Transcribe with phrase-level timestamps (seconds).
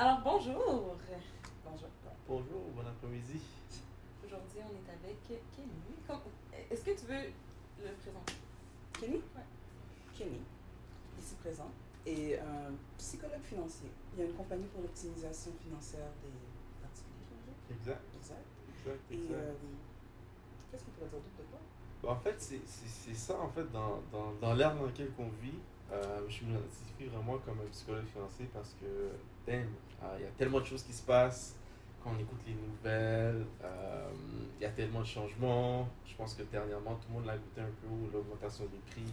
[0.00, 0.96] Alors, bonjour.
[1.62, 1.88] Bonjour.
[2.26, 3.38] Bonjour, bon après-midi.
[4.24, 6.22] Aujourd'hui, on est avec Kenny.
[6.70, 7.28] Est-ce que tu veux
[7.84, 8.32] le présenter?
[8.98, 9.16] Kenny?
[9.36, 9.44] Ouais.
[10.16, 10.40] Kenny,
[11.20, 11.68] ici présent,
[12.06, 13.90] est un psychologue financier.
[14.16, 16.32] Il y a une compagnie pour l'optimisation financière des
[16.80, 17.68] particuliers.
[17.70, 18.46] Exact, Exact.
[18.80, 19.34] exact, Et exact.
[19.36, 19.52] euh,
[20.72, 21.60] qu'est-ce qu'on pourrait dire d'autre de toi?
[22.02, 25.12] Bah, en fait, c'est c'est- c'est ça, en fait, dans, dans, dans l'ère dans laquelle
[25.18, 25.58] on vit,
[25.92, 29.10] euh, je m'identifie vraiment comme un psychologue financier parce que,
[29.46, 29.66] damn,
[30.02, 31.56] euh, il y a tellement de choses qui se passent.
[32.02, 34.10] Quand on écoute les nouvelles, euh,
[34.58, 35.88] il y a tellement de changements.
[36.06, 39.12] Je pense que dernièrement, tout le monde l'a goûté un peu, l'augmentation des prix,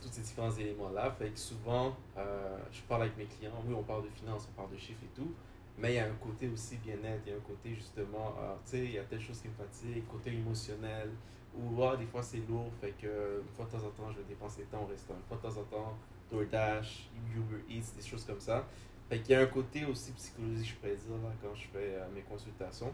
[0.00, 1.10] tous ces différents éléments-là.
[1.18, 4.72] Fait que souvent, je parle avec mes clients, oui, on parle de finances, on parle
[4.72, 5.34] de chiffres et tout,
[5.78, 8.70] mais il y a un côté aussi bien-être, il y a un côté justement, tu
[8.70, 11.10] sais, il y a telle chose qui me fatigue, côté émotionnel,
[11.56, 14.28] ou des fois c'est lourd, fait que une fois de temps en temps, je vais
[14.28, 15.96] dépenser tant au restaurant, une fois de temps en temps,
[16.30, 18.64] DoorDash, Uber Eats, des choses comme ça.
[19.08, 21.96] Fait qu'il y a un côté aussi psychologique, je pourrais dire, là, quand je fais
[21.96, 22.92] euh, mes consultations.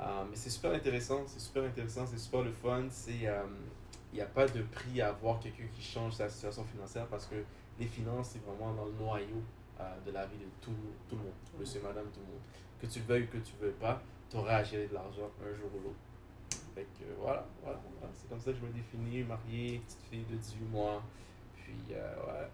[0.00, 2.84] Euh, mais c'est super intéressant, c'est super intéressant, c'est super le fun.
[2.84, 3.44] Euh,
[4.10, 7.26] il n'y a pas de prix à avoir quelqu'un qui change sa situation financière parce
[7.26, 7.34] que
[7.78, 9.42] les finances, c'est vraiment dans le noyau
[10.04, 10.72] de la vie de tout,
[11.08, 12.42] tout le monde, monsieur, madame, tout le monde.
[12.80, 14.94] Que tu le veuilles ou que tu ne veuilles pas, tu auras à gérer de
[14.94, 16.07] l'argent un jour ou l'autre.
[16.78, 18.14] Fait que euh, voilà, voilà, voilà.
[18.14, 21.02] c'est comme ça que je me définis, marié, petite fille de 18 mois.
[21.58, 22.46] Puis euh, ouais.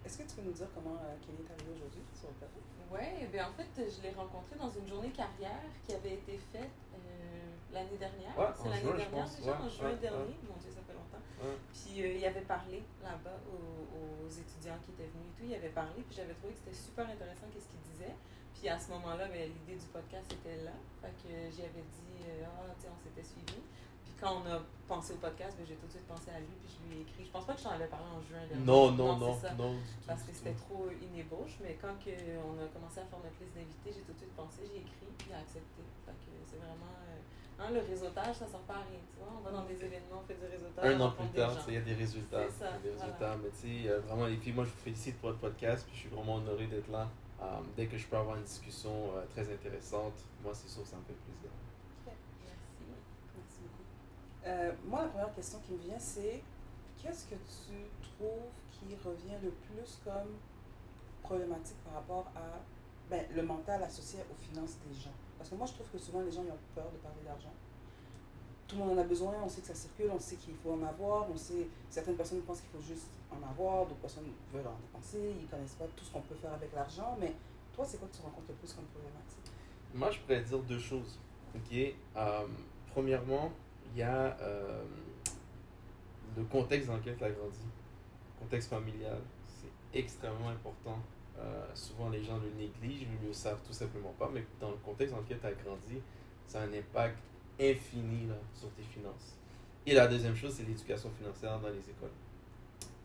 [0.00, 2.64] Est-ce que tu peux nous dire comment euh, Kenny est arrivé aujourd'hui sur le plateau?
[2.88, 6.72] Oui, ben en fait, je l'ai rencontré dans une journée carrière qui avait été faite
[6.96, 8.32] euh, l'année dernière.
[8.32, 9.36] Ouais, c'est en l'année dernière pense.
[9.36, 10.36] déjà, Ouais, en juin ouais, dernier.
[10.48, 11.24] Mon Dieu, ça fait longtemps.
[11.44, 11.56] Ouais.
[11.68, 15.44] Puis euh, il avait parlé là-bas aux, aux étudiants qui étaient venus et tout.
[15.44, 18.16] Il avait parlé, puis j'avais trouvé que c'était super intéressant qu'est-ce qu'il disait.
[18.54, 20.72] Puis à ce moment-là, ben, l'idée du podcast était là.
[21.02, 23.60] Fait que j'y avais dit, euh, ah, tu sais, on s'était suivis.
[24.04, 26.54] Puis quand on a pensé au podcast, ben, j'ai tout de suite pensé à lui,
[26.62, 27.24] puis je lui ai écrit.
[27.26, 28.64] Je pense pas que je t'en avais parlé en juin dernier.
[28.64, 29.54] Non, non, non, c'est ça.
[29.54, 29.74] non.
[30.06, 33.36] Parce que c'était trop une ébauche, mais quand que on a commencé à faire notre
[33.42, 35.82] liste d'invités, j'ai tout de suite pensé, j'ai écrit, puis il a accepté.
[36.06, 36.94] Fait que c'est vraiment.
[37.10, 37.20] euh,
[37.58, 39.32] hein, le réseautage, ça sert pas à rien, tu vois.
[39.38, 40.84] On va dans des événements, on fait du réseautage.
[40.84, 42.44] Un an plus tard, il y a des résultats.
[42.50, 43.04] C'est ça, il y a des voilà.
[43.04, 43.36] résultats.
[43.42, 45.84] Mais tu sais, euh, vraiment, les filles, moi, je vous félicite pour votre podcast.
[45.86, 47.08] Puis je suis vraiment honoré d'être là.
[47.42, 50.88] Euh, dès que je peux avoir une discussion euh, très intéressante, moi, c'est sûr que
[50.88, 51.50] ça me fait plaisir.
[52.06, 52.18] Merci.
[53.36, 53.84] Merci beaucoup.
[54.46, 56.42] Euh, moi, la première question qui me vient, c'est
[57.02, 60.38] qu'est-ce que tu trouves qui revient le plus comme
[61.22, 62.60] problématique par rapport à
[63.10, 65.12] ben, le mental associé aux finances des gens?
[65.44, 67.52] Parce que moi, je trouve que souvent, les gens ont peur de parler d'argent.
[68.66, 70.72] Tout le monde en a besoin, on sait que ça circule, on sait qu'il faut
[70.72, 74.66] en avoir, on sait, certaines personnes pensent qu'il faut juste en avoir, d'autres personnes veulent
[74.66, 77.34] en dépenser, ils ne connaissent pas tout ce qu'on peut faire avec l'argent, mais
[77.74, 79.52] toi, c'est quoi que tu rencontres le plus comme problématique?
[79.92, 81.18] Moi, je pourrais dire deux choses.
[82.16, 82.46] Euh,
[82.94, 83.52] premièrement,
[83.92, 84.82] il y a euh,
[86.38, 87.66] le contexte dans lequel tu as grandi,
[88.40, 89.20] contexte familial.
[89.60, 90.96] C'est extrêmement important.
[91.38, 94.70] Euh, souvent, les gens le négligent, ils ne le savent tout simplement pas, mais dans
[94.70, 96.00] le contexte dans lequel tu as grandi,
[96.46, 97.18] ça a un impact
[97.60, 99.36] infini sur tes finances.
[99.86, 102.10] Et la deuxième chose, c'est l'éducation financière dans les écoles.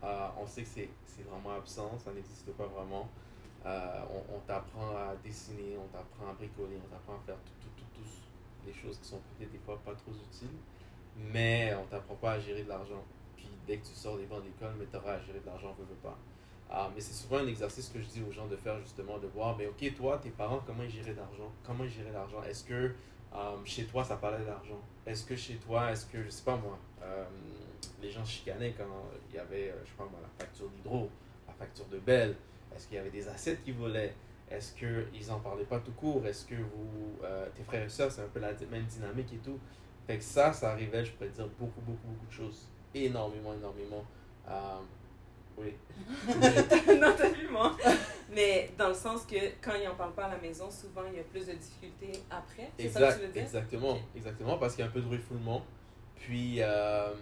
[0.03, 3.09] Euh, on sait que c'est vraiment absent, ça n'existe pas vraiment.
[3.65, 4.01] Euh,
[4.33, 8.09] on t'apprend à dessiner, on t'apprend à bricoler, on t'apprend à faire tout, tout, tout,
[8.65, 10.55] des choses qui sont peut-être des fois pas trop utiles,
[11.17, 13.03] mais on t'apprend pas à gérer de l'argent.
[13.35, 15.75] Puis dès que tu sors des bancs d'école, mais tu auras à gérer de l'argent,
[15.77, 16.17] veux, veux pas.
[16.71, 19.25] Ah, mais c'est souvent un exercice que je dis aux gens de faire justement, de
[19.27, 22.63] voir, mais ok, toi, tes parents, comment ils géraient l'argent Comment ils géraient l'argent Est-ce
[22.63, 22.93] que
[23.33, 24.79] euh, chez toi, ça parlait d'argent?
[25.05, 27.25] Est-ce que chez toi, est-ce que, je sais pas moi, euh,
[28.03, 31.09] les gens chicanaient quand il y avait, euh, je sais pas moi, la facture d'hydro,
[31.47, 32.35] la facture de Bell
[32.75, 34.13] Est-ce qu'il y avait des assiettes qui volaient?
[34.51, 36.25] Est-ce qu'ils en parlaient pas tout court?
[36.27, 37.19] Est-ce que vous,
[37.55, 39.59] tes frères et sœurs, c'est un peu la même dynamique et tout?
[40.07, 42.67] Fait que ça, ça arrivait, je pourrais dire, beaucoup, beaucoup, beaucoup de choses.
[42.95, 44.03] Énormément, énormément.
[45.59, 45.73] Oui.
[46.99, 47.13] non,
[47.51, 47.75] moi.
[48.31, 51.17] Mais dans le sens que quand ils en parlent pas à la maison, souvent il
[51.17, 52.71] y a plus de difficultés après.
[52.77, 53.41] C'est ça que Exact, tu veux dire?
[53.43, 55.63] exactement, exactement, parce qu'il y a un peu de refoulement.
[56.15, 57.13] Puis, euh,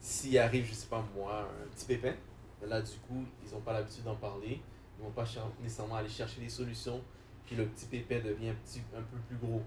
[0.00, 2.14] s'il arrive, je sais pas moi, un petit pépin,
[2.66, 4.60] là, du coup, ils n'ont pas l'habitude d'en parler.
[4.98, 5.24] Ils vont pas
[5.62, 7.00] nécessairement aller chercher des solutions.
[7.44, 9.62] Puis, le petit pépin devient un, petit, un peu plus gros.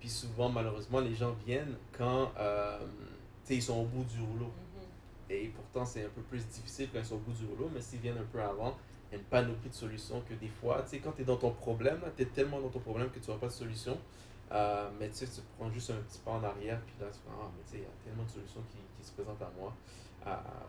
[0.00, 2.78] Puis, souvent, malheureusement, les gens viennent quand euh,
[3.44, 4.46] tu sais, ils sont au bout du rouleau.
[4.46, 4.71] Mhm.
[5.32, 7.80] Et pourtant, c'est un peu plus difficile quand ils sont au bout du rouleau, mais
[7.80, 8.76] s'ils viennent un peu avant,
[9.10, 11.24] il y a une panoplie de solutions que des fois, tu sais, quand tu es
[11.24, 13.98] dans ton problème, tu es tellement dans ton problème que tu n'as pas de solution.
[14.52, 17.18] Euh, mais tu sais, tu prends juste un petit pas en arrière, puis là, tu
[17.18, 19.50] fais, ah, mais tu sais, il y a tellement de solutions qui, se présentent à
[19.58, 19.74] moi,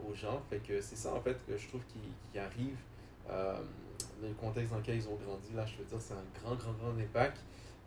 [0.09, 0.41] aux gens.
[0.49, 1.99] Fait que c'est ça, en fait, que je trouve qui,
[2.31, 2.77] qui arrive.
[3.29, 3.57] Euh,
[4.21, 6.73] le contexte dans lequel ils ont grandi, là, je veux dire, c'est un grand, grand,
[6.73, 7.37] grand impact.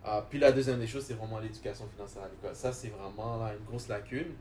[0.07, 2.55] Euh, puis la deuxième des choses, c'est vraiment l'éducation financière à l'école.
[2.55, 4.35] Ça, c'est vraiment là, une grosse lacune.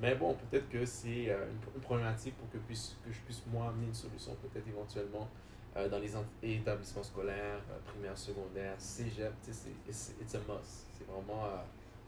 [0.00, 3.68] Mais bon, peut-être que c'est euh, une, problématique pour que, puisse, que je puisse, moi,
[3.68, 5.28] amener une solution, peut-être éventuellement,
[5.76, 10.86] euh, dans les en- établissements scolaires, euh, primaires, secondaires, cégep, c'est it's, must.
[10.96, 11.44] C'est vraiment,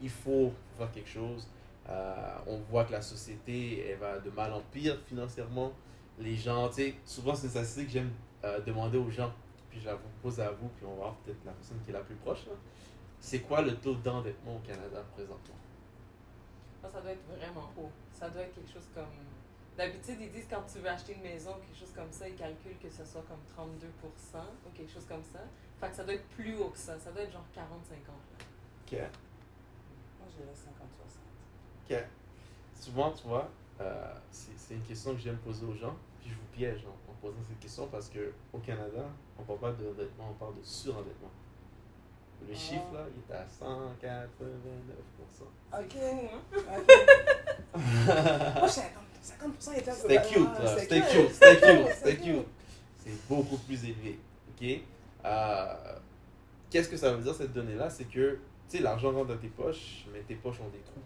[0.01, 1.47] il faut faire quelque chose.
[2.47, 5.73] On voit que la société, elle va de mal en pire financièrement.
[6.19, 8.11] Les gens, tu sais, souvent c'est statistique que j'aime
[8.65, 9.33] demander aux gens,
[9.69, 11.89] puis je la vous pose à vous, puis on va voir peut-être la personne qui
[11.89, 12.45] est la plus proche.
[12.45, 12.53] là.
[13.19, 15.55] C'est quoi le taux d'endettement au Canada présentement?
[16.83, 17.89] Ça, ça doit être vraiment haut.
[18.11, 19.07] Ça doit être quelque chose comme.
[19.77, 22.77] D'habitude, ils disent quand tu veux acheter une maison, quelque chose comme ça, ils calculent
[22.77, 24.37] que ce soit comme 32%
[24.67, 25.39] ou quelque chose comme ça.
[25.79, 26.99] Fait que ça doit être plus haut que ça.
[26.99, 27.57] Ça doit être genre 40-50.
[27.57, 28.45] là.
[28.85, 28.91] Ok.
[28.99, 31.89] Moi, je dirais 50-60.
[31.89, 32.05] Ok.
[32.75, 33.49] Souvent, tu vois,
[33.79, 37.11] euh, c'est c'est une question que j'aime poser aux gens, puis je vous piège en,
[37.11, 39.05] en posant cette question parce que au Canada,
[39.39, 41.31] on parle pas d'endettement, on parle de surendettement.
[42.47, 43.47] Le chiffre là, il est à 189%.
[45.79, 45.95] Ok.
[47.75, 50.77] Moi, 50, 50% était C'était cute, là.
[50.77, 52.47] c'était cute, c'était cute, c'était cute.
[52.97, 54.19] C'est beaucoup plus élevé.
[54.49, 54.81] OK?
[55.25, 55.73] Euh,
[56.69, 57.89] Qu'est-ce que ça veut dire, cette donnée-là?
[57.89, 58.39] C'est que,
[58.69, 61.01] tu sais, l'argent rentre dans tes poches, mais tes poches ont des trous.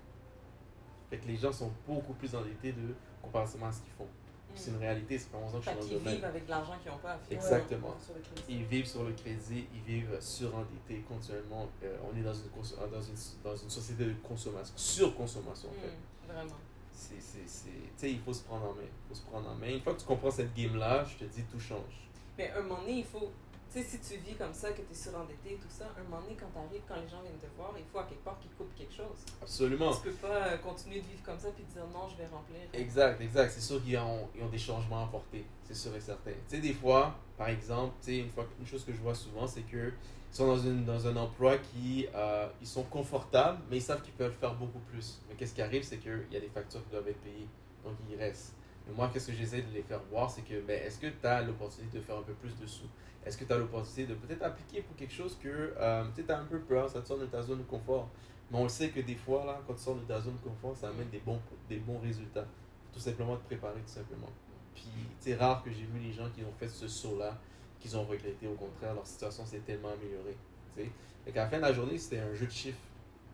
[1.09, 4.07] Fait que les gens sont beaucoup plus endettés de comparativement à ce qu'ils font.
[4.57, 6.15] C'est une réalité, ça fait 11 ans que je suis dans le domaine.
[6.15, 7.37] vivent avec de l'argent qu'ils n'ont pas à faire.
[7.37, 7.95] Exactement.
[8.33, 8.43] crédit.
[8.49, 11.67] Ils vivent sur le crédit, ils vivent surendettés continuellement.
[11.83, 12.49] Euh, on est dans une,
[12.91, 15.87] dans, une, dans une société de consommation, surconsommation en fait.
[15.87, 16.55] Mm, Vraiment.
[16.91, 18.81] C'est, c'est, c'est, tu sais, il faut se prendre en main.
[18.83, 19.67] Il faut se prendre en main.
[19.69, 22.09] Une fois que tu comprends cette game-là, je te dis, tout change.
[22.37, 23.31] Mais un moment donné, il faut.
[23.77, 26.19] Sais, si tu vis comme ça, que tu es surendetté et tout ça, un moment
[26.21, 28.39] donné, quand tu arrives, quand les gens viennent te voir, il faut à quelque part
[28.39, 29.23] qu'ils coupent quelque chose.
[29.39, 29.93] Absolument.
[29.93, 32.61] Tu peux pas euh, continuer de vivre comme ça puis dire non, je vais remplir.
[32.73, 33.51] Exact, exact.
[33.51, 35.45] C'est sûr qu'ils ont, ils ont des changements à apporter.
[35.63, 36.31] C'est sûr et certain.
[36.31, 39.13] Tu sais, des fois, par exemple, tu sais, une, fois, une chose que je vois
[39.13, 39.93] souvent, c'est qu'ils
[40.31, 44.15] sont dans, une, dans un emploi qui euh, ils sont confortables, mais ils savent qu'ils
[44.15, 45.21] peuvent faire beaucoup plus.
[45.29, 47.47] Mais qu'est-ce qui arrive, c'est qu'il y a des factures qui doivent être payées.
[47.83, 48.56] Donc, ils restent.
[48.87, 51.27] Mais moi, qu'est-ce que j'essaie de les faire voir, c'est que, ben, est-ce que tu
[51.27, 52.87] as l'opportunité de faire un peu plus de sous?
[53.25, 56.39] Est-ce que tu as l'opportunité de peut-être appliquer pour quelque chose que euh, tu as
[56.39, 58.09] un peu peur, ça te sort de ta zone de confort?
[58.49, 60.75] Mais on sait que des fois, là, quand tu sors de ta zone de confort,
[60.75, 62.45] ça amène des bons, des bons résultats.
[62.93, 64.29] Tout simplement te préparer, tout simplement.
[64.73, 64.87] Puis
[65.19, 67.37] c'est rare que j'ai vu les gens qui ont fait ce saut-là,
[67.79, 68.47] qu'ils ont regretté.
[68.47, 70.37] Au contraire, leur situation s'est tellement améliorée.
[70.75, 70.89] tu sais.
[71.25, 72.79] Fait qu'à la fin de la journée, c'était un jeu de chiffres.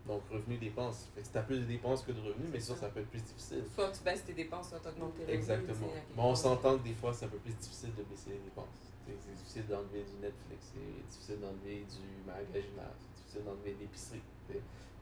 [0.07, 1.07] Donc, revenus, dépenses.
[1.15, 3.09] Fait que si t'as plus de dépenses que de revenus, mais sûr, ça peut être
[3.09, 3.63] plus difficile.
[3.73, 5.39] Soit tu baisses tes dépenses, soit tu augmentes tes revenus.
[5.39, 5.87] Exactement.
[5.87, 8.39] tu Mais on s'entend que des fois, c'est un peu plus difficile de baisser les
[8.39, 8.67] dépenses.
[9.07, 14.21] Tu C'est difficile d'enlever du Netflix, c'est difficile d'enlever du magasinage, c'est difficile d'enlever l'épicerie.
[14.49, 14.55] tu.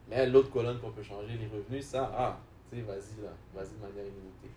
[0.07, 2.39] Mais l'autre colonne qu'on peut changer, les revenus, ça, ah,
[2.69, 4.51] tu sais, vas-y là, vas-y de manière illimitée.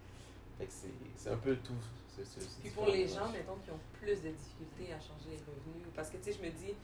[0.58, 0.73] Fait que
[1.17, 1.73] c'est un peu tout.
[2.17, 5.43] c'est- c'est Puis pour les gens, mettons, qui ont plus de difficultés à changer les
[5.44, 6.75] revenus, parce que tu sais, je me dis,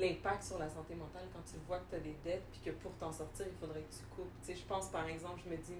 [0.00, 2.70] l'impact sur la santé mentale quand tu vois que tu as des dettes, puis que
[2.78, 4.32] pour t'en sortir, il faudrait que tu coupes.
[4.40, 5.76] Tu sais, je pense par exemple, je me dis,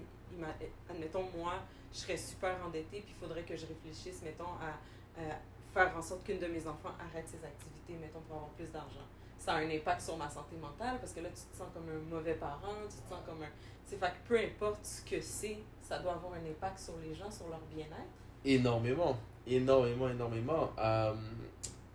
[0.89, 1.55] admettons, moi,
[1.91, 5.39] je serais super endettée, puis il faudrait que je réfléchisse, mettons, à, à
[5.73, 9.05] faire en sorte qu'une de mes enfants arrête ses activités, mettons, pour avoir plus d'argent.
[9.37, 11.89] Ça a un impact sur ma santé mentale parce que là, tu te sens comme
[11.89, 13.47] un mauvais parent, tu te sens comme un.
[13.85, 16.93] Tu sais, fait que peu importe ce que c'est, ça doit avoir un impact sur
[17.03, 18.07] les gens, sur leur bien-être.
[18.45, 20.71] Énormément, énormément, énormément.
[20.77, 21.13] Euh,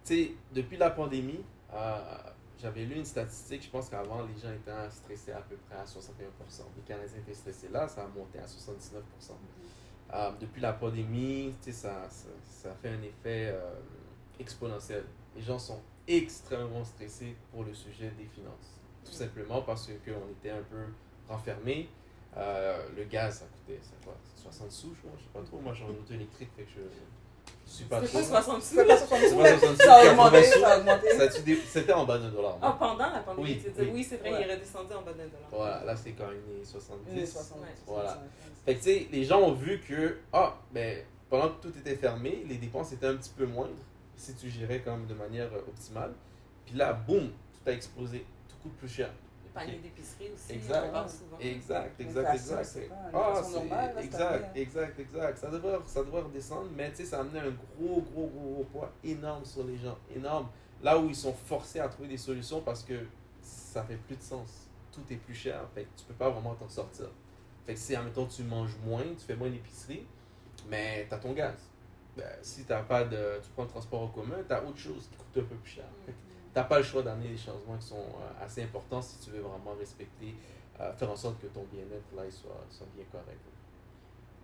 [0.04, 1.42] tu sais, depuis la pandémie,
[1.72, 2.18] euh,
[2.60, 5.84] j'avais lu une statistique, je pense qu'avant, les gens étaient stressés à peu près à
[5.84, 5.92] 61%.
[6.76, 9.32] Les Canadiens étaient stressés là, ça a monté à 79%.
[10.14, 13.74] Euh, depuis la pandémie, ça, ça, ça fait un effet euh,
[14.40, 15.04] exponentiel.
[15.36, 18.80] Les gens sont extrêmement stressés pour le sujet des finances.
[19.04, 20.86] Tout simplement parce qu'on était un peu
[21.28, 21.88] renfermés.
[22.36, 25.08] Euh, le gaz, ça coûtait ça, quoi, 60 sous, je.
[25.18, 25.60] Je sais pas trop.
[25.60, 26.80] Moi, j'ai un auto électrique, fait que
[27.70, 28.18] suis pas C'est trop.
[28.18, 28.74] pas 60 sous.
[28.76, 30.60] C'est pas 60 C'est pas 60 sous, Ça a augmenté, 80 sous.
[30.60, 31.08] ça a augmenté.
[31.66, 32.58] C'était en bas d'un dollar.
[32.62, 32.76] Ah, non?
[32.78, 33.90] pendant la pandémie, Oui, oui.
[33.94, 34.42] oui, c'est vrai, Ouais.
[34.44, 35.48] il est redescendu en bas d'un dollar.
[35.50, 37.10] Voilà, là, c'est quand même les 70.
[37.12, 37.66] Oui, 60, Ouais.
[37.66, 37.84] 65.
[37.86, 38.22] Voilà.
[38.64, 40.98] Fait que, tu sais, les gens ont vu que, ah, ben,
[41.30, 43.70] pendant que tout était fermé, les dépenses étaient un petit peu moindres
[44.16, 46.12] si tu gérais quand même de manière optimale.
[46.66, 48.24] Puis là, boum, tout a explosé.
[48.48, 49.10] Tout coûte plus cher.
[49.66, 50.90] D'épicerie aussi, Exact.
[50.94, 51.38] on souvent.
[51.40, 52.88] Exact, exact, exact.
[52.88, 55.38] pas une Ah, normale, là, cette exact, exact, exact.
[55.38, 58.50] Ça devrait, ça devrait redescendre, mais tu sais, ça a amené un gros, gros, gros,
[58.54, 59.96] gros poids énorme sur les gens.
[60.14, 60.48] Énorme.
[60.82, 62.94] Là où ils sont forcés à trouver des solutions parce que
[63.42, 64.68] ça fait plus de sens.
[64.92, 65.60] Tout est plus cher.
[65.74, 67.06] Fait que tu peux pas vraiment t'en sortir.
[67.66, 70.06] Fait que si, admettons, tu manges moins, tu fais moins d'épicerie,
[70.68, 71.54] mais tu as ton gaz.
[72.16, 75.08] Ben, si t'as pas de, tu prends le transport en commun, tu as autre chose
[75.10, 75.84] qui coûte un peu plus cher.
[76.06, 76.16] Fait que
[76.58, 79.42] T'as pas le choix d'amener des changements qui sont euh, assez importants si tu veux
[79.42, 80.34] vraiment respecter,
[80.80, 83.38] euh, faire en sorte que ton bien-être là il soit, soit bien correct.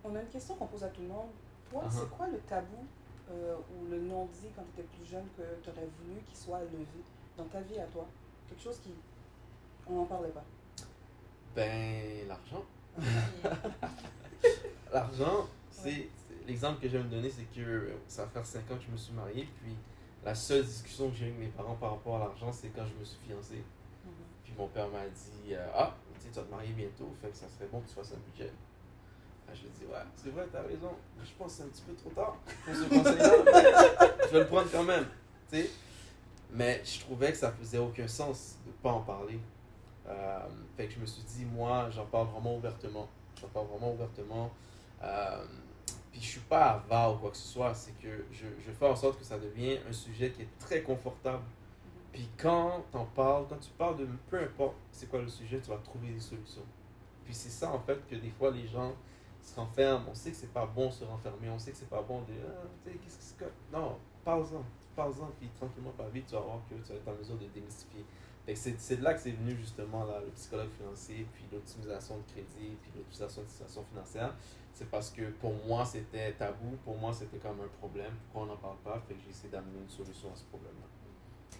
[0.04, 1.30] On a une question qu'on pose à tout le monde.
[1.68, 1.90] Toi, Uh-huh.
[1.90, 2.86] c'est quoi le tabou
[3.32, 6.60] euh, ou le non-dit quand tu étais plus jeune que tu aurais voulu qu'il soit
[6.60, 6.86] levé
[7.36, 8.06] dans ta vie à toi?
[8.48, 8.94] Quelque chose qui.
[9.88, 10.44] On n'en parlait pas.
[11.56, 12.64] Ben, l'argent.
[14.92, 16.08] L'argent, c'est.
[16.46, 19.14] l'exemple que j'aime donner, c'est que ça va faire 5 ans que je me suis
[19.14, 19.74] marié, puis
[20.24, 22.84] la seule discussion que j'ai eu avec mes parents par rapport à l'argent, c'est quand
[22.86, 23.62] je me suis fiancé.
[24.42, 27.46] Puis mon père m'a dit euh, Ah, tu vas te marier bientôt, fait que ça
[27.48, 28.50] serait bon que tu fasses un budget.
[29.46, 31.62] Ah, je lui ai dit Ouais, c'est vrai, t'as raison, mais je pense que c'est
[31.64, 34.14] un petit peu trop tard pour ce conseil-là.
[34.26, 35.06] je vais le prendre quand même.
[36.50, 39.38] Mais je trouvais que ça faisait aucun sens de ne pas en parler.
[40.06, 40.38] Euh,
[40.76, 43.08] fait que je me suis dit, moi, j'en parle vraiment ouvertement.
[43.40, 44.50] J'en parle vraiment ouvertement.
[45.02, 45.44] Euh,
[46.14, 48.94] puis je suis pas avare ou quoi que ce soit, c'est que je, fais en
[48.94, 51.42] sorte que ça devienne un sujet qui est très confortable.
[52.12, 55.70] Puis quand t'en parles, quand tu parles de peu importe c'est quoi le sujet, tu
[55.70, 56.62] vas trouver des solutions.
[57.24, 58.92] Puis c'est ça en fait que des fois les gens
[59.42, 60.06] se renferment.
[60.08, 62.34] On sait que c'est pas bon se renfermer, on sait que c'est pas bon de
[62.46, 63.46] ah, qu'est-ce que.
[63.72, 64.62] Non, parle-en,
[64.94, 67.46] parle-en, puis tranquillement par vite, tu vas voir que tu vas être en mesure de
[67.46, 68.04] démystifier.
[68.52, 72.76] C'est de là que c'est venu justement là, le psychologue financier, puis l'optimisation de crédit,
[72.82, 74.34] puis l'optimisation de situation financière.
[74.74, 78.46] C'est parce que pour moi c'était tabou, pour moi c'était comme un problème, pourquoi on
[78.54, 80.86] n'en parle pas, fait que j'ai essayé d'amener une solution à ce problème-là.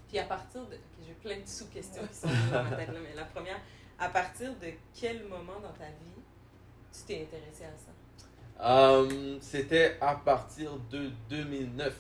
[0.09, 0.77] Puis à partir de.
[1.07, 3.61] J'ai plein de sous-questions qui sont dans ma tête là, mais la première,
[3.99, 6.23] à partir de quel moment dans ta vie
[6.93, 7.93] tu t'es intéressé à ça?
[8.61, 11.95] Euh, c'était à partir de 2009.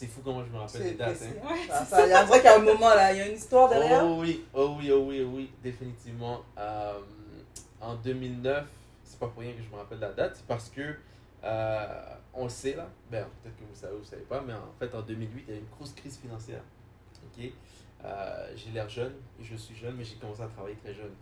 [0.00, 1.20] C'est fou comment je me rappelle des dates.
[1.22, 1.46] hein.
[1.46, 3.20] Ouais, Ça- Il y a un vrai qu'il y a un moment là, il y
[3.20, 4.02] a une histoire derrière.
[4.02, 6.40] Oh oui, oh oui, oh oui, oh oui, définitivement.
[6.56, 6.98] Euh,
[7.82, 8.66] en 2009,
[9.04, 10.94] c'est pas pour rien que je me rappelle la date, c'est parce que
[11.44, 11.86] euh,
[12.32, 14.72] on le sait là, ben, peut-être que vous savez ou vous savez pas, mais en
[14.78, 16.62] fait en 2008, il y a eu une grosse crise financière.
[17.22, 17.44] Ok,
[18.02, 21.12] Euh, j'ai l'air jeune, je suis jeune, mais j'ai commencé à travailler très jeune.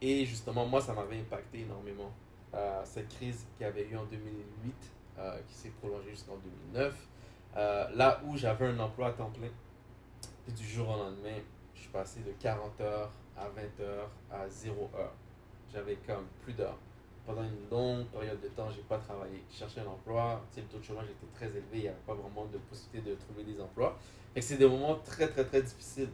[0.00, 2.12] Et justement, moi, ça m'avait impacté énormément.
[2.54, 4.72] Euh, cette crise qui avait eu en 2008,
[5.18, 6.36] euh, qui s'est prolongée jusqu'en
[6.72, 6.94] 2009,
[7.56, 9.48] euh, là où j'avais un emploi à temps plein,
[10.44, 11.38] puis du jour au lendemain,
[11.74, 15.12] je suis passé de 40 heures à 20 heures à 0 heure.
[15.72, 16.78] J'avais comme plus d'heures.
[17.26, 19.42] Pendant une longue période de temps, j'ai pas travaillé.
[19.50, 20.42] Je cherchais un emploi.
[20.50, 21.64] Tu sais, le taux de chômage était très élevé.
[21.72, 23.96] Il n'y avait pas vraiment de possibilité de trouver des emplois.
[24.34, 26.10] Que c'est des moments très, très, très difficiles.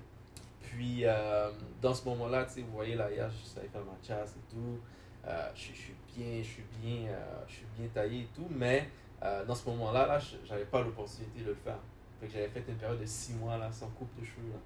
[0.61, 1.51] Puis, euh,
[1.81, 4.55] dans ce moment-là, tu sais, vous voyez, là, hier, je savais faire ma chasse et
[4.55, 4.79] tout.
[5.27, 7.09] Euh, je, suis bien, je suis bien,
[7.49, 8.49] je suis bien taillé et tout.
[8.51, 8.89] Mais
[9.23, 11.79] euh, dans ce moment-là, là, je- j'avais pas l'opportunité de le faire.
[12.21, 14.59] Fait que j'avais fait une période de 6 mois, là, sans coupe de cheveux, là.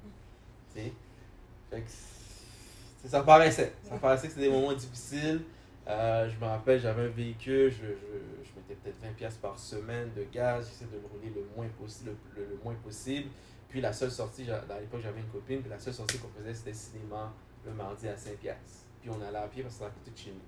[1.70, 3.72] Fait que ça paraissait.
[3.82, 5.42] Ça paraissait que c'était des moments difficiles.
[5.88, 9.58] Euh, je me rappelle, j'avais un véhicule, je, je, je mettais peut-être 20$ piastres par
[9.58, 13.28] semaine de gaz, j'essayais de le rouler le moins possible, le, le- le moins possible.
[13.68, 16.54] Puis la seule sortie, à l'époque j'avais une copine, puis la seule sortie qu'on faisait
[16.54, 17.32] c'était cinéma
[17.64, 18.36] le mardi à 5$.
[18.36, 18.84] piastres.
[19.00, 20.40] Puis on allait à pied parce que ça côté de chez nous.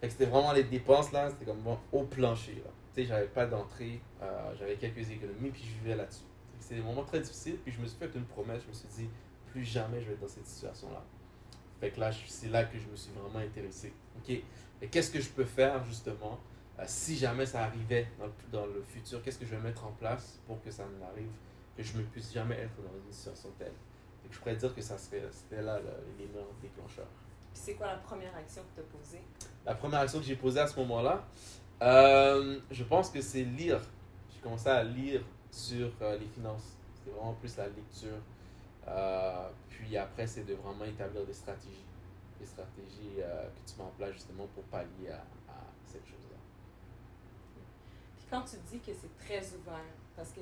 [0.00, 2.70] Fait c'était vraiment les dépenses là, c'était comme bon, au plancher là.
[2.94, 6.24] Tu sais, j'avais pas d'entrée, euh, j'avais quelques économies, puis je vivais là-dessus.
[6.60, 8.88] C'était des moments très difficiles, puis je me suis fait une promesse, je me suis
[8.88, 9.10] dit,
[9.50, 11.02] plus jamais je vais être dans cette situation-là.
[11.80, 13.92] Fait que là, c'est là que je me suis vraiment intéressé.
[14.16, 14.34] Ok,
[14.90, 16.38] qu'est-ce que je peux faire justement
[16.78, 18.08] euh, si jamais ça arrivait
[18.50, 21.30] dans le, futur Qu'est-ce que je vais mettre en place pour que ça n'arrive,
[21.76, 23.72] que je ne puisse jamais être dans une situation telle?
[24.26, 25.80] Que je pourrais dire que ça serait, c'était là
[26.18, 27.06] l'élément déclencheur.
[27.54, 29.22] Puis c'est quoi la première action que tu as posée?
[29.64, 31.24] La première action que j'ai posée à ce moment-là,
[31.82, 33.80] euh, je pense que c'est lire.
[34.34, 36.76] J'ai commencé à lire sur euh, les finances.
[36.96, 38.18] C'était vraiment plus la lecture.
[38.88, 41.84] Euh, puis après, c'est de vraiment établir des stratégies.
[42.40, 45.56] Des stratégies que tu mets en place justement pour pallier à, à
[45.86, 46.36] cette chose-là.
[48.16, 49.84] Puis quand tu dis que c'est très ouvert,
[50.16, 50.40] parce que,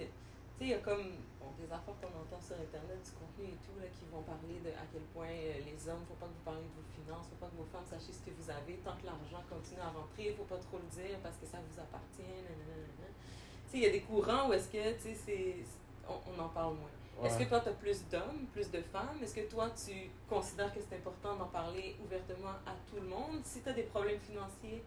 [0.59, 3.59] sais, il y a comme bon, des affaires qu'on entend sur Internet, du contenu et
[3.65, 6.37] tout, là, qui vont parler de à quel point euh, les hommes, faut pas que
[6.37, 8.79] vous parliez de vos finances, faut pas que vos femmes sachent ce que vous avez,
[8.85, 11.77] tant que l'argent continue à rentrer, faut pas trop le dire parce que ça vous
[11.81, 12.23] appartient.
[12.27, 15.65] Tu sais, il y a des courants où est-ce que, tu sais, c'est-
[16.09, 16.91] on, on en parle moins.
[17.25, 19.19] Est-ce que toi, tu as plus d'hommes, plus de femmes?
[19.23, 23.41] Est-ce que toi, tu considères que c'est important d'en parler ouvertement à tout le monde?
[23.45, 24.83] Si tu as des problèmes financiers,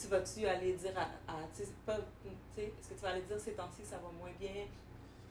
[0.00, 1.06] tu vas-tu aller dire à.
[1.84, 1.98] pas,
[2.56, 4.66] est-ce que tu vas aller dire ces temps-ci, ça va moins bien?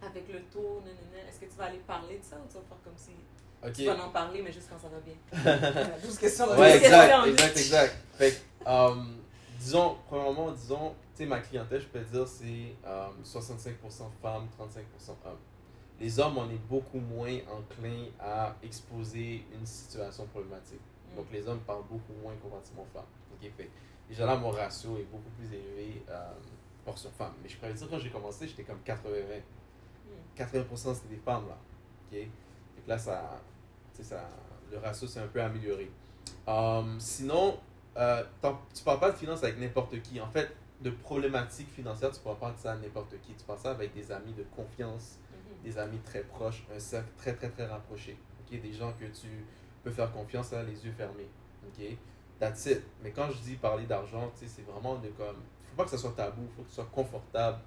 [0.02, 0.82] Avec le taux?
[1.28, 3.12] Est-ce que tu vas aller parler de ça ou tu vas faire comme si
[3.74, 3.96] tu Ok.
[3.98, 5.16] vas en parler, mais juste quand ça va bien?
[6.04, 6.48] 12 questions.
[6.48, 7.96] de- Ouais, exact, exact, exact.
[8.18, 8.96] Fait que, euh,
[9.60, 15.12] disons, premièrement, disons, tu sais, ma clientèle, je peux dire, c'est euh, 65% femmes, 35%
[15.26, 15.38] hommes.
[16.00, 20.82] Les hommes, on est beaucoup moins enclins à exposer une situation problématique.
[21.16, 23.06] Donc, les hommes parlent beaucoup moins comparativement aux femmes.
[23.34, 23.70] Ok, fait,
[24.10, 26.32] déjà là, mon ratio est beaucoup plus élevé euh,
[26.84, 27.34] portion femmes.
[27.44, 29.42] Mais je pourrais dire, quand j'ai commencé, j'étais comme 80-20.
[30.38, 31.58] 80% c'était des femmes là.
[32.12, 32.20] Ok?
[32.84, 33.42] Que là, ça,
[34.02, 34.28] ça,
[34.72, 35.92] le ratio s'est un peu amélioré.
[36.48, 37.60] Um, sinon,
[37.98, 38.24] euh,
[38.74, 40.20] tu parles pas de finances avec n'importe qui.
[40.20, 43.34] En fait, de problématiques financières, tu parles pas de ça à n'importe qui.
[43.34, 45.64] Tu parles ça avec des amis de confiance, Mhm.
[45.72, 48.18] des amis très proches, un cercle très très très rapproché.
[48.42, 48.60] ok?
[48.62, 49.46] Des gens que tu
[49.84, 51.30] peux faire confiance à les yeux fermés.
[51.68, 51.86] ok?
[52.40, 52.82] That's it.
[53.04, 55.36] Mais quand je dis parler d'argent, c'est vraiment de comme.
[55.70, 57.60] Faut pas que ça soit tabou, faut que ce soit confortable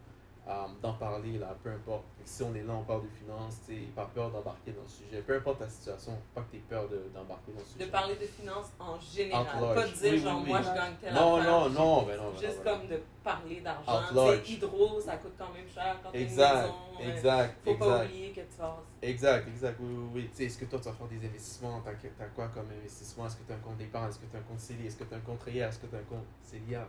[0.47, 2.05] euh, d'en parler, là, peu importe.
[2.21, 4.89] Et si on est là, on parle de finances, tu pas peur d'embarquer dans le
[4.89, 5.23] sujet.
[5.23, 7.87] Peu importe ta situation, faut pas que tu aies peur de- d'embarquer dans le sujet.
[7.87, 9.47] De parler de finances en général.
[9.75, 10.67] Pas de dire, Oui, genre, oui, moi, oui.
[10.69, 11.51] je gagne telle Non, affaire.
[11.51, 12.79] non, non, ben non, ben Juste non, ben non.
[12.81, 14.01] comme de parler d'argent.
[14.11, 14.15] Tu
[14.47, 16.75] sais, hydro, ça coûte quand même cher quand t'as une Exact, maison.
[17.01, 18.05] euh, exact, Faut pas exact.
[18.05, 18.83] oublier que tu vas.
[19.01, 20.29] Exact, exact, oui, oui, oui.
[20.31, 21.81] Tu sais, est-ce que toi, tu vas faire des investissements?
[21.83, 23.27] T'as, t'as quoi comme investissement?
[23.27, 24.11] Est-ce que tu as un compte d'épargne?
[24.11, 24.87] Est-ce que tu as un compte CELI?
[24.89, 25.61] Est-ce que tu as un compte REER?
[25.63, 26.87] Est-ce que tu as un compte CELIA?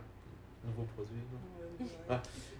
[0.64, 1.20] Nouveau produit?
[2.08, 2.16] Ouais.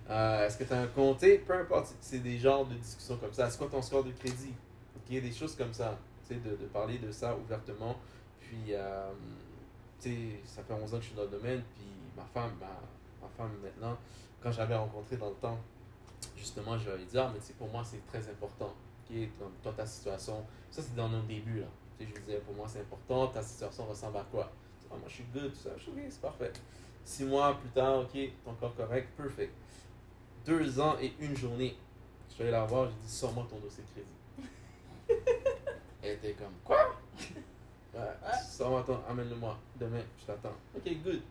[0.09, 3.17] Euh, est-ce que tu as un sais, peu importe, c'est- c'est des genres de discussions
[3.17, 3.47] comme ça.
[3.49, 4.55] Est-ce quoi ton score de crédit?
[4.97, 5.99] Ok, des choses comme ça.
[6.29, 7.97] Tu sais, de, de parler de ça ouvertement.
[8.41, 9.11] Puis, euh,
[10.01, 11.63] tu sais, ça fait 11 ans que je suis dans le domaine.
[11.75, 11.87] Puis,
[12.17, 13.97] ma femme, ma, ma femme maintenant,
[14.43, 15.59] quand j'avais rencontré dans le temps,
[16.37, 18.73] justement, je lui avais dit, ah, mais pour moi, c'est très important.
[19.11, 21.67] Ok, dans, dans ta situation, ça c'est dans nos débuts, là.
[21.99, 23.29] Tu sais, je lui disais, pour moi, c'est important.
[23.29, 24.51] Ta situation ressemble à quoi?
[24.91, 25.71] Ah, moi, je suis good, tout ça.
[25.77, 26.53] Je suis ok, c'est parfait.
[27.07, 29.53] Six mois plus tard, ok, ton corps correct, perfect.
[30.45, 31.77] Deux ans et une journée.
[32.29, 34.51] Je suis allé la voir, j'ai dit, sors-moi ton dossier de crédit.
[36.03, 36.97] Elle était comme, quoi?
[37.95, 38.01] Ouais,
[38.45, 40.57] sors-moi ton, amène-le-moi demain, je t'attends.
[40.77, 41.23] Ok, good.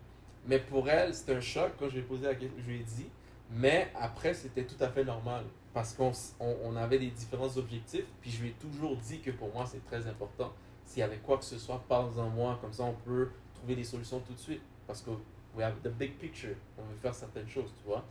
[0.48, 2.80] Mais pour elle, c'était un choc quand je lui ai posé la question, je lui
[2.80, 3.08] ai dit.
[3.52, 5.44] Mais après, c'était tout à fait normal.
[5.74, 8.06] Parce qu'on on avait des différents objectifs.
[8.22, 10.54] Puis je lui ai toujours dit que pour moi, c'est très important.
[10.86, 12.58] S'il y avait quoi que ce soit, parle-en moi.
[12.62, 14.62] Comme ça, on peut trouver des solutions tout de suite.
[14.88, 15.12] Parce que
[15.56, 16.56] we have the big picture.
[16.78, 18.04] On veut faire certaines choses, tu vois.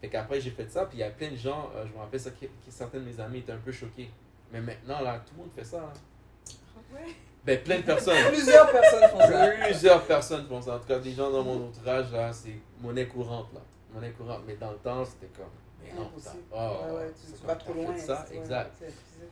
[0.00, 0.84] Fait qu'après, j'ai fait ça.
[0.86, 2.98] Puis il y a plein de gens, euh, je me rappelle ça, qui, qui- certains
[2.98, 4.10] de mes amis étaient un peu choqués.
[4.52, 5.78] Mais maintenant, là, tout le monde fait ça.
[5.82, 5.92] hein.
[6.92, 7.14] Ouais.
[7.44, 8.16] Ben, plein de personnes.
[8.28, 9.48] Plusieurs personnes font ça.
[9.64, 10.76] Plusieurs personnes font ça.
[10.76, 13.60] En tout cas, des gens dans mon entourage, là, c'est monnaie courante, là.
[13.92, 14.42] Monnaie courante.
[14.46, 15.50] Mais dans le temps, c'était comme,
[15.82, 16.10] mais non,
[16.52, 17.96] oh, ouais, ouais, tu, c'est tu vas trop loin.
[17.98, 18.82] Ça, exact.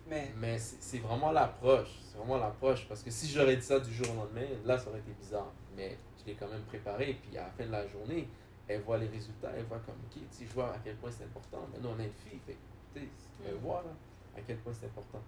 [0.09, 1.89] Mais Mais c'est vraiment l'approche.
[2.11, 2.87] C'est vraiment l'approche.
[2.89, 5.51] Parce que si j'aurais dit ça du jour au lendemain, là, ça aurait été bizarre.
[5.77, 7.19] Mais je l'ai quand même préparé.
[7.23, 8.29] Puis à la fin de la journée,
[8.69, 9.51] elle voit les résultats.
[9.57, 11.67] Elle voit comme, OK, tu sais, je vois à quel point c'est important.
[11.73, 12.39] Mais nous, on a une fille.
[12.47, 12.57] Fait
[12.95, 13.01] tu
[13.47, 13.59] elle Mm.
[13.59, 13.91] voit, là,
[14.37, 15.21] à quel point c'est important.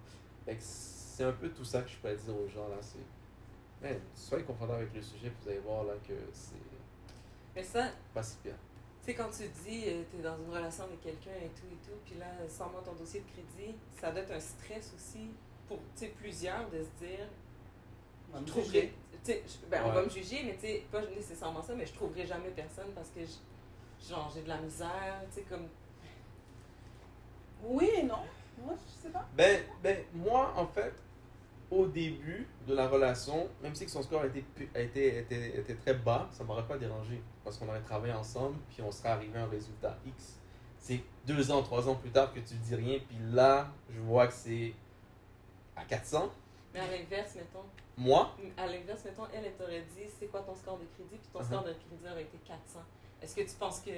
[0.59, 2.77] C'est un peu tout ça que je pourrais dire aux gens, là.
[2.81, 2.99] C'est,
[3.81, 5.29] man, soyez confortable avec le sujet.
[5.29, 6.55] Puis vous allez voir, là, que c'est
[7.55, 8.53] Mais ça, pas si pire.
[9.01, 11.87] tu sais, quand tu dis, euh, t'es dans une relation avec quelqu'un et tout et
[11.87, 15.29] tout, puis là, sors-moi ton dossier de crédit, ça doit être un stress aussi
[15.67, 17.27] pour, tu sais, plusieurs de se dire,
[18.35, 21.73] je trouverai, tu sais, ben, on va me juger, mais tu sais, pas nécessairement ça,
[21.75, 23.21] mais je trouverai jamais personne parce que,
[24.07, 25.67] genre, j'ai de la misère, tu sais, comme,
[27.63, 28.19] Oui et non.
[28.63, 29.25] Moi, je sais pas.
[29.35, 30.93] Ben, ben, moi, en fait,
[31.71, 35.93] au début de la relation, même si que son score était, été, était, était très
[35.93, 37.21] bas, ça m'aurait pas dérangé.
[37.43, 40.39] Parce qu'on aurait travaillé ensemble, puis on serait arrivé à un résultat X.
[40.77, 44.27] C'est deux ans, trois ans plus tard que tu dis rien, puis là, je vois
[44.27, 44.73] que c'est
[45.75, 46.31] à 400.
[46.75, 47.63] Mais à l'inverse, mettons,
[47.97, 51.29] Moi, à l'inverse, mettons, elle, elle t'aurait dit, c'est quoi ton score de crédit, puis
[51.33, 51.45] ton Uh-huh.
[51.45, 52.79] score de crédit aurait été 400.
[53.21, 53.91] Est-ce que tu penses que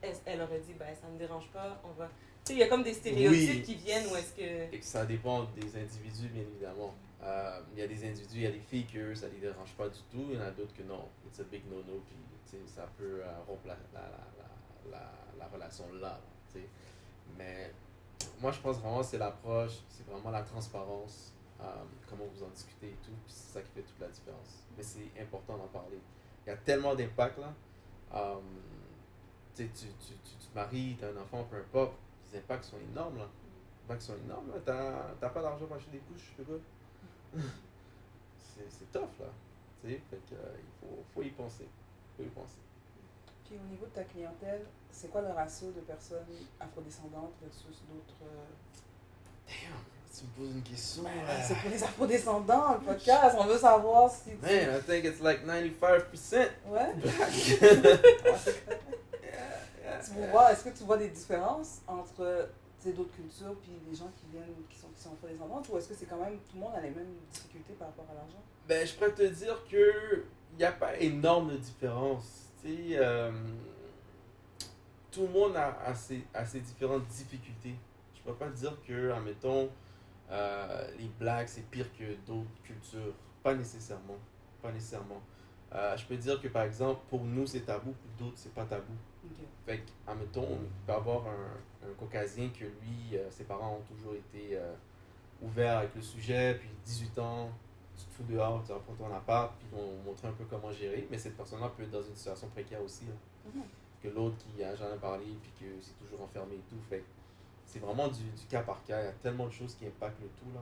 [0.00, 2.06] elle, elle aurait dit, ben, ça me dérange pas, on va.
[2.08, 2.12] Tu
[2.44, 3.62] sais, il y a comme des stéréotypes Oui.
[3.62, 4.74] qui viennent où est-ce que.
[4.74, 6.94] et que ça dépend des individus, bien évidemment.
[7.22, 9.72] Euh, Il y a des individus, il y a des filles que ça les dérange
[9.74, 11.08] pas du tout, il y en a d'autres que non.
[11.28, 12.16] It's a big no-no, puis
[12.50, 16.18] tu sais, ça peut euh, rompre la, la, la, la, la, la relation là.
[16.52, 16.66] tu sais.
[17.38, 17.72] Mais
[18.40, 22.48] moi, je pense vraiment que c'est l'approche, c'est vraiment la transparence, euh, comment vous en
[22.48, 24.64] discutez et tout, puis c'est ça qui fait toute la différence.
[24.76, 25.98] Mais c'est important d'en parler.
[26.46, 27.52] Il y a tellement d'impact là.
[28.14, 28.34] Euh,
[29.54, 31.94] tu sais, tu, tu, tu, te maries, tu as un enfant, peu importe,
[32.32, 33.26] les impacts sont énormes là.
[33.26, 34.56] Les impacts sont énormes là.
[34.64, 36.56] T'as, t'as pas d'argent pour acheter des couches, je quoi?
[38.38, 39.26] c'est, c'est tough là.
[39.82, 41.68] Tu sais, fait que, euh, il faut, faut y penser.
[42.16, 42.58] faut y penser.
[43.44, 46.26] Puis au niveau de ta clientèle, c'est quoi le ratio de personnes
[46.60, 48.16] afrodescendantes versus d'autres.
[48.24, 48.46] euh,
[49.46, 49.78] Damn,
[50.16, 51.02] tu me poses une question.
[51.04, 51.10] Ben,
[51.46, 53.36] C'est pour les afrodescendants, le podcast.
[53.38, 54.30] On veut savoir si.
[54.30, 56.48] tu- Man, I think it's like 95%.
[56.66, 56.94] Ouais.
[57.62, 57.96] yeah,
[59.82, 62.48] yeah, Tu voir, est-ce que tu vois des différences entre
[62.80, 65.10] tu sais, d'autres cultures puis les gens qui viennent, qui sont, qui sont
[65.72, 68.06] ou est-ce que c'est quand même tout le monde a les mêmes difficultés par rapport
[68.10, 68.42] à l'argent?
[68.68, 72.24] Ben, je pourrais te dire que il n'y a pas énorme de différence.
[72.62, 73.30] Tu sais, euh,
[75.10, 77.74] tout le monde a, a ses, a ses différentes difficultés.
[78.14, 79.68] Je peux pas dire que, admettons,
[80.32, 83.14] euh, les blacks c'est pire que d'autres cultures.
[83.42, 84.18] Pas nécessairement.
[84.62, 85.20] Pas nécessairement.
[85.74, 88.64] Euh, je peux dire que par exemple, pour nous c'est tabou, pour d'autres c'est pas
[88.64, 88.92] tabou.
[89.24, 89.46] Ok.
[89.66, 94.14] Fait admettons, il peut avoir un, un caucasien que lui, euh, ses parents ont toujours
[94.14, 94.58] été
[95.42, 97.50] ouverts avec le sujet, puis 18 ans,
[97.96, 100.44] tu te fous dehors, tu vas prendre ton appart, puis ils vont montrer un peu
[100.48, 101.06] comment gérer.
[101.10, 103.04] Mais cette personne-là peut être dans une situation précaire aussi.
[103.06, 103.12] là.
[103.54, 103.62] Mhm.
[104.02, 106.80] Que l'autre qui a jamais parlé, puis que c'est toujours enfermé et tout.
[106.88, 107.04] Fait
[107.72, 109.00] c'est vraiment du, du cas par cas.
[109.00, 110.52] Il y a tellement de choses qui impactent le tout.
[110.54, 110.60] là.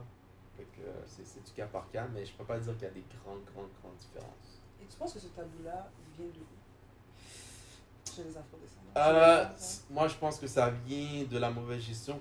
[0.55, 2.83] Fait que euh, c'est c'est du cas par cas, mais je peux pas dire qu'il
[2.83, 4.61] y a des grandes, grandes, grandes différences.
[4.81, 8.11] Et tu penses que ce tabou-là vient de où?
[8.15, 9.45] Chez les afrodescendants Euh,
[9.89, 12.19] moi, je pense que ça vient de la mauvaise gestion.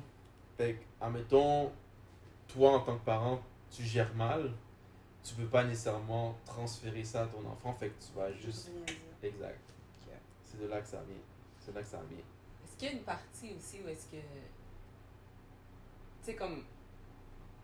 [0.57, 1.71] Fait que, admettons,
[2.49, 4.53] toi, en tant que parent, tu gères mal,
[5.23, 8.71] tu peux pas nécessairement transférer ça à ton enfant, fait que tu vas Juste.
[9.23, 9.61] Exact.
[10.45, 11.17] C'est de là que ça vient.
[11.61, 12.19] C'est de là que ça vient.
[12.19, 14.17] Est-ce qu'il y a une partie aussi où est-ce que.
[16.23, 16.65] Tu sais, comme.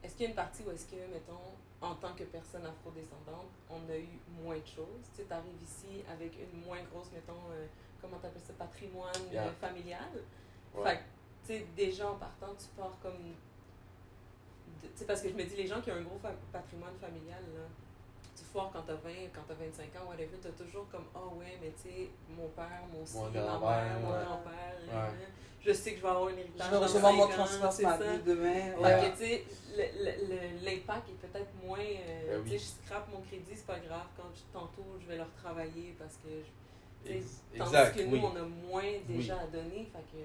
[0.03, 3.51] Est-ce qu'il y a une partie où est-ce que, mettons, en tant que personne afrodescendante,
[3.69, 4.09] on a eu
[4.43, 5.03] moins de choses?
[5.15, 7.67] Tu sais, t'arrives ici avec une moins grosse, mettons, euh,
[8.01, 9.47] comment t'appelles ça, patrimoine Yeah.
[9.47, 10.11] euh, familial?
[10.75, 10.85] Ouais.
[10.85, 11.03] Fait
[11.45, 13.35] tu sais, déjà en partant, tu pars comme.
[14.83, 16.95] Tu sais, parce que je me dis, les gens qui ont un gros fa- patrimoine
[17.01, 17.65] familial, là,
[18.37, 21.59] tu foires quand t'as 20, quand t'as 25 ans, whatever, t'as toujours comme, ah ouais,
[21.61, 24.25] mais tu sais, mon père, mon Mon ma grand-père, mère, mon ouais.
[24.25, 24.95] grand-père, Ouais.
[24.95, 25.11] hein,
[25.61, 26.67] je sais que je vais avoir un Je héritage.
[26.71, 27.83] vais dans recevoir mon transfert ça.
[27.83, 28.75] matin, demain.
[28.79, 29.11] Ouais.
[29.13, 29.45] tu sais,
[30.63, 31.79] l'impact est peut-être moins.
[31.79, 32.51] euh, Ben oui.
[32.53, 34.07] Tu sais, je scrape mon crédit, c'est pas grave.
[34.17, 36.29] Quand je, tantôt, je vais le retravailler parce que.
[36.29, 38.23] je- tu sais, Ex- Tandis Exact, que nous, oui.
[38.25, 39.89] on a moins déjà à donner.
[39.93, 40.25] Fait que,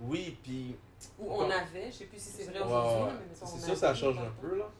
[0.00, 0.76] Oui, puis
[1.18, 4.18] ou on avait, je sais plus si c'est vrai aujourd'hui, mais on avait ça change
[4.18, 4.70] un peu, là.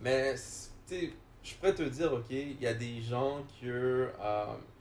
[0.00, 0.40] Mais, tu
[0.86, 1.12] sais,
[1.46, 4.08] je pourrais te dire, OK, il y a des gens qui, euh,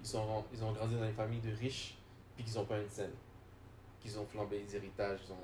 [0.01, 1.95] ils, sont, ils ont grandi dans des familles de riches,
[2.35, 3.13] puis qu'ils n'ont pas une scène.
[4.01, 5.37] Qu'ils ont flambé les héritages, ils ont,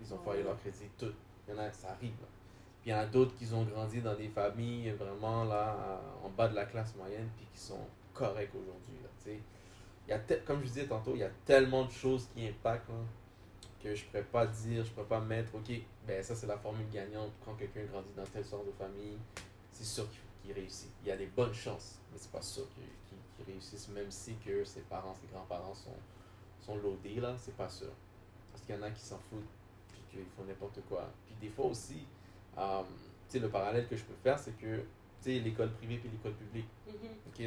[0.00, 1.12] ils ont foiré leur crédit, tout.
[1.48, 2.28] Il y en a, ça arrive, là.
[2.82, 6.26] Puis il y en a d'autres qui ont grandi dans des familles vraiment, là, à-
[6.26, 8.96] en bas de la classe moyenne, puis qui sont corrects aujourd'hui.
[10.08, 12.88] Il y a comme je disais tantôt, il y a tellement de choses qui impactent,
[12.90, 12.94] là,
[13.82, 15.72] que je pourrais pas dire, je pourrais pas mettre, ok,
[16.06, 19.18] ben ça c'est la formule gagnante quand quelqu'un grandit dans telle sorte de famille,
[19.72, 20.90] c'est sûr qu'il qu'il réussit.
[21.02, 24.10] Il y a des bonnes chances, mais c'est pas sûr qu'il qu'il- qu'il réussisse, même
[24.10, 25.94] si que ses parents, ses grands-parents sont,
[26.60, 27.90] sont loadés, là, c'est pas sûr.
[28.52, 29.44] Parce qu'il y en a qui s'en foutent,
[29.88, 31.08] puis qu'ils font n'importe quoi.
[31.26, 32.06] Puis des fois aussi,
[32.58, 34.84] euh, tu sais, le parallèle que je peux faire, c'est que, tu
[35.20, 36.68] sais, l'école privée puis l'école publique,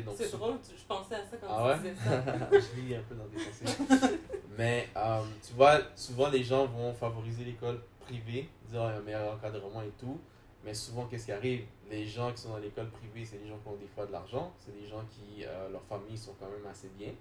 [0.05, 1.91] donc C'est drôle, tu- je pensais à ça quand ah tu ouais?
[1.93, 2.23] disais ça.
[2.51, 4.17] je lis un peu dans des pensées.
[4.57, 8.97] Mais euh, tu vois, souvent les gens vont favoriser l'école privée, dire il y a
[8.97, 10.19] un meilleur encadrement et tout.
[10.63, 11.65] Mais souvent, qu'est-ce qui arrive?
[11.89, 14.11] Les gens qui sont dans l'école privée, c'est des gens qui ont des fois de
[14.11, 17.13] l'argent, c'est des gens qui, euh, leurs familles sont quand même assez bien.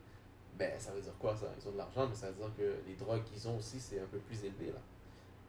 [0.59, 1.47] Ben, ça veut dire quoi ça?
[1.57, 4.01] Ils ont de l'argent, mais ça veut dire que les drogues qu'ils ont aussi, c'est
[4.01, 4.81] un peu plus élevé là.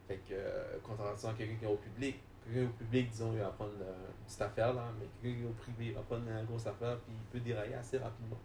[0.07, 3.39] Fait que, euh, contrairement à quelqu'un qui est au public, quelqu'un au public, disons, il
[3.39, 6.01] va prendre euh, une petite affaire là, mais quelqu'un qui est au privé, il va
[6.01, 8.37] prendre une grosse affaire, puis il peut dérailler assez rapidement.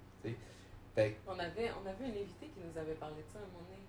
[0.94, 3.42] Fait que, On avait, on avait un invité qui nous avait parlé de ça à
[3.42, 3.82] un moment donné.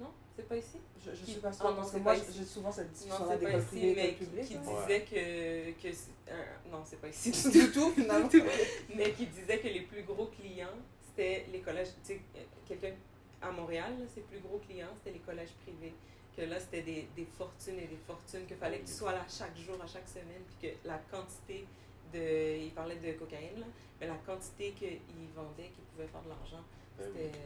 [0.00, 0.78] Non C'est pas ici?
[1.04, 2.86] Je, je Qui- suis pas Ah sûre, non, parce que c'est moi, j'ai souvent cette
[2.86, 4.42] Non, discussion-là c'est pas ici, mais qui, là.
[4.42, 5.82] disait que.
[5.82, 8.28] que c'est- euh, non, c'est pas ici du tout, finalement.
[8.96, 10.76] mais qui disait que les plus gros clients,
[11.08, 11.88] c'était les collèges.
[12.04, 12.92] Tu sais, euh, quelqu'un
[13.42, 15.94] à Montréal, là, ses plus gros clients, c'était les collèges privés.
[16.36, 19.24] Que là, c'était des, des fortunes et des fortunes, qu'il fallait que tu sois là
[19.28, 21.66] chaque jour, à chaque semaine, puis que la quantité
[22.14, 22.58] de.
[22.64, 23.66] Il parlait de cocaïne, là,
[24.00, 25.00] mais la quantité qu'ils
[25.34, 26.62] vendaient, qu'ils pouvaient faire de l'argent,
[26.96, 27.38] ben c'était.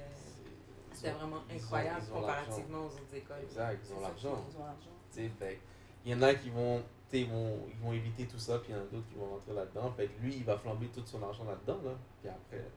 [1.03, 2.45] C'était vraiment ils ont- incroyable ils ont l'argent.
[2.45, 3.37] comparativement aux autres écoles.
[3.43, 4.45] Exact, ils ont l'argent.
[4.49, 4.91] Ils ont l'argent.
[5.13, 5.61] Tu sais, fait
[6.05, 8.59] il y en a qui vont, tu sais, ils vont, ils vont éviter tout ça,
[8.61, 9.93] puis il y en a d'autres qui vont rentrer là-dedans.
[9.97, 11.95] Fait que lui, il va flamber tout son argent là-dedans, là.
[12.21, 12.71] Puis après,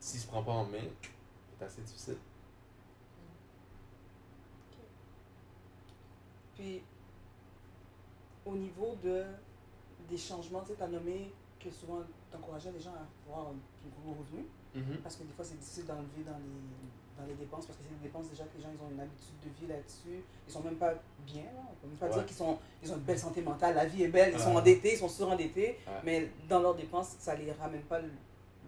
[0.00, 0.78] s'il se prend pas en main,
[1.58, 2.18] c'est assez difficile.
[6.54, 6.82] Puis,
[8.44, 9.24] au niveau de,
[10.08, 13.54] des changements, tu sais, as nommé que souvent, tu encourageais les gens à avoir un
[13.80, 14.44] plus gros revenu,
[15.02, 17.98] parce que des fois, c'est difficile d'enlever dans les, dans les dépenses, parce que c'est
[17.98, 20.24] des dépenses déjà que les gens ils ont une habitude de vie là-dessus.
[20.48, 20.94] Ils sont même pas
[21.26, 21.62] bien, là.
[21.70, 22.14] on peut même pas Ouais.
[22.14, 24.56] dire qu'ils sont, ils ont une belle santé mentale, la vie est belle, ils sont
[24.56, 25.92] endettés, ils sont surendettés, Ouais.
[26.04, 28.08] mais dans leurs dépenses, ça les ramène pas le,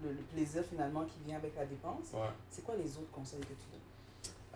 [0.02, 2.12] le- le plaisir finalement qui vient avec la dépense.
[2.50, 3.80] C'est quoi les autres conseils que tu donnes?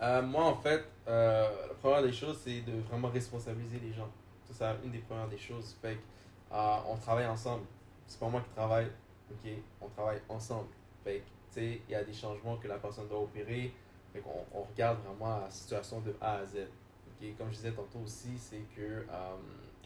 [0.01, 4.09] Euh, moi, en fait, euh, la première des choses, c'est de vraiment responsabiliser les gens.
[4.53, 5.75] Ça, c'est une des premières des choses.
[5.83, 7.65] Fait que, euh, on travaille ensemble.
[8.07, 8.87] C'est pas moi qui travaille,
[9.31, 9.51] ok?
[9.81, 10.69] On travaille ensemble.
[11.03, 11.25] Fait que,
[11.57, 13.73] il y a des changements que la personne doit opérer.
[14.13, 14.23] Fait
[14.55, 16.67] on regarde vraiment la situation de A à Z.
[17.09, 17.29] Ok?
[17.37, 19.37] Comme je disais tantôt aussi, c'est que euh,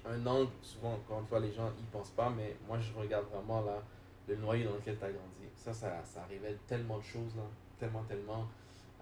[0.04, 3.26] un angle, souvent, encore une fois, les gens y pensent pas, mais moi, je regarde
[3.32, 3.82] vraiment là,
[4.28, 5.48] le noyau dans lequel tu as grandi.
[5.56, 7.42] Ça, ça, ça révèle tellement de choses, là.
[7.78, 8.46] Tellement, tellement.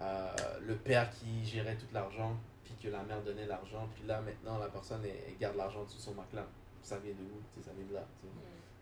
[0.01, 0.35] Euh,
[0.66, 4.59] le père qui gérait tout l'argent, puis que la mère donnait l'argent, puis là maintenant
[4.59, 5.03] la personne
[5.38, 6.46] garde l'argent sous son matelas.
[6.83, 7.62] Ça vient de où?
[7.62, 8.07] Ça vient de là.
[8.25, 8.29] Mm.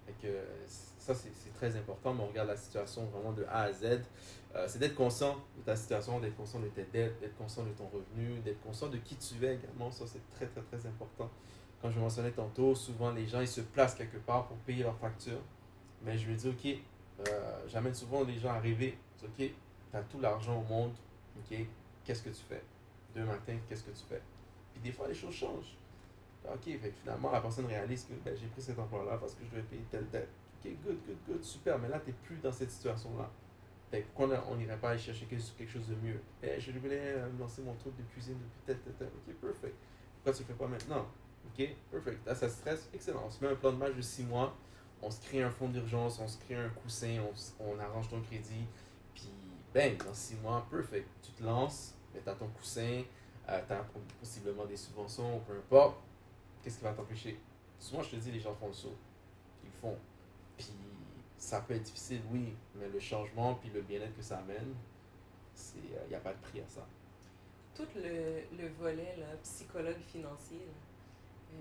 [0.09, 0.35] Fait que
[0.99, 4.01] ça c'est très important, mais on regarde la situation vraiment de A à Z.
[4.55, 7.73] Euh, c'est d'être conscient de ta situation, d'être conscient de tes dettes, d'être conscient de
[7.73, 9.91] ton revenu, d'être conscient de qui tu es également.
[9.91, 11.31] Ça c'est très très très important.
[11.83, 14.99] Comme je mentionnais tantôt, souvent les gens ils se placent quelque part pour payer leurs
[14.99, 15.43] factures.
[16.03, 18.97] Mais je lui dis, ok, euh, j'amène souvent les gens à rêver.
[19.23, 19.53] Ok, tu
[19.93, 20.93] as tout l'argent au monde,
[21.37, 21.59] ok,
[22.05, 22.63] qu'est-ce que tu fais?
[23.15, 24.23] Demain matin, qu'est-ce que tu fais?
[24.73, 25.77] Puis des fois, les choses changent.
[26.53, 29.51] Ok, fait finalement, la personne réalise que ben, j'ai pris cet emploi-là parce que je
[29.51, 30.29] devais payer telle dette.
[30.59, 33.31] ok, good, good, good, super, mais là, tu n'es plus dans cette situation-là.
[33.91, 36.21] Pourquoi on n'irait pas aller chercher quelque chose de mieux?
[36.43, 39.75] Eh, je voulais euh, lancer mon truc de cuisine depuis peut-être, ok, perfect.
[40.17, 41.07] Pourquoi tu ne le fais pas maintenant?
[41.47, 42.27] Ok, perfect.
[42.27, 43.25] Là, ça stresse, excellent.
[43.27, 44.55] On se met un plan de match de 6 mois,
[45.03, 47.19] on se crée un fonds d'urgence, on se crée un coussin,
[47.61, 48.67] on, arrange ton crédit,
[49.15, 49.31] puis
[49.75, 51.09] bang, dans 6 mois, perfect.
[51.23, 53.03] Tu te lances, mais tu as ton coussin,
[53.49, 53.85] euh, tu as
[54.21, 55.97] possiblement des subventions, peu importe.
[56.69, 57.41] Qu'est-ce qui va t'empêcher?
[57.79, 58.95] Souvent, je te dis, les gens font le saut.
[59.65, 59.97] Ils font.
[60.59, 60.71] Puis
[61.39, 64.75] ça peut être difficile, oui, mais le changement puis le bien-être que ça amène,
[65.77, 66.87] il n'y euh, a pas de prix à ça.
[67.75, 70.61] Tout le, le volet là, psychologue financier
[71.55, 71.57] euh,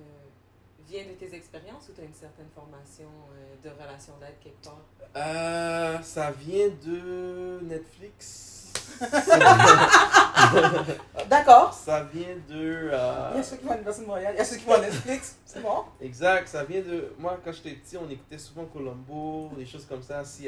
[0.85, 4.61] vient de tes expériences ou tu as une certaine formation euh, de relation d'aide quelque
[4.61, 6.03] part?
[6.03, 8.73] ça vient de Netflix.
[11.29, 11.73] D'accord.
[11.73, 12.89] Ça vient de.
[12.91, 14.57] Euh, il y a ceux qui vont à l'Université de Montréal, il y a ceux
[14.57, 15.83] qui vont à Netflix, c'est bon?
[16.01, 17.13] Exact, ça vient de.
[17.17, 20.47] Moi, quand j'étais petit, on écoutait souvent Colombo, des choses comme ça, CSI.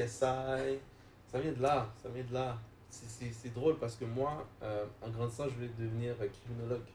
[1.32, 2.58] Ça vient de là, ça vient de là.
[2.90, 6.88] C'est drôle parce que moi, euh, en grandissant, je voulais devenir criminologue.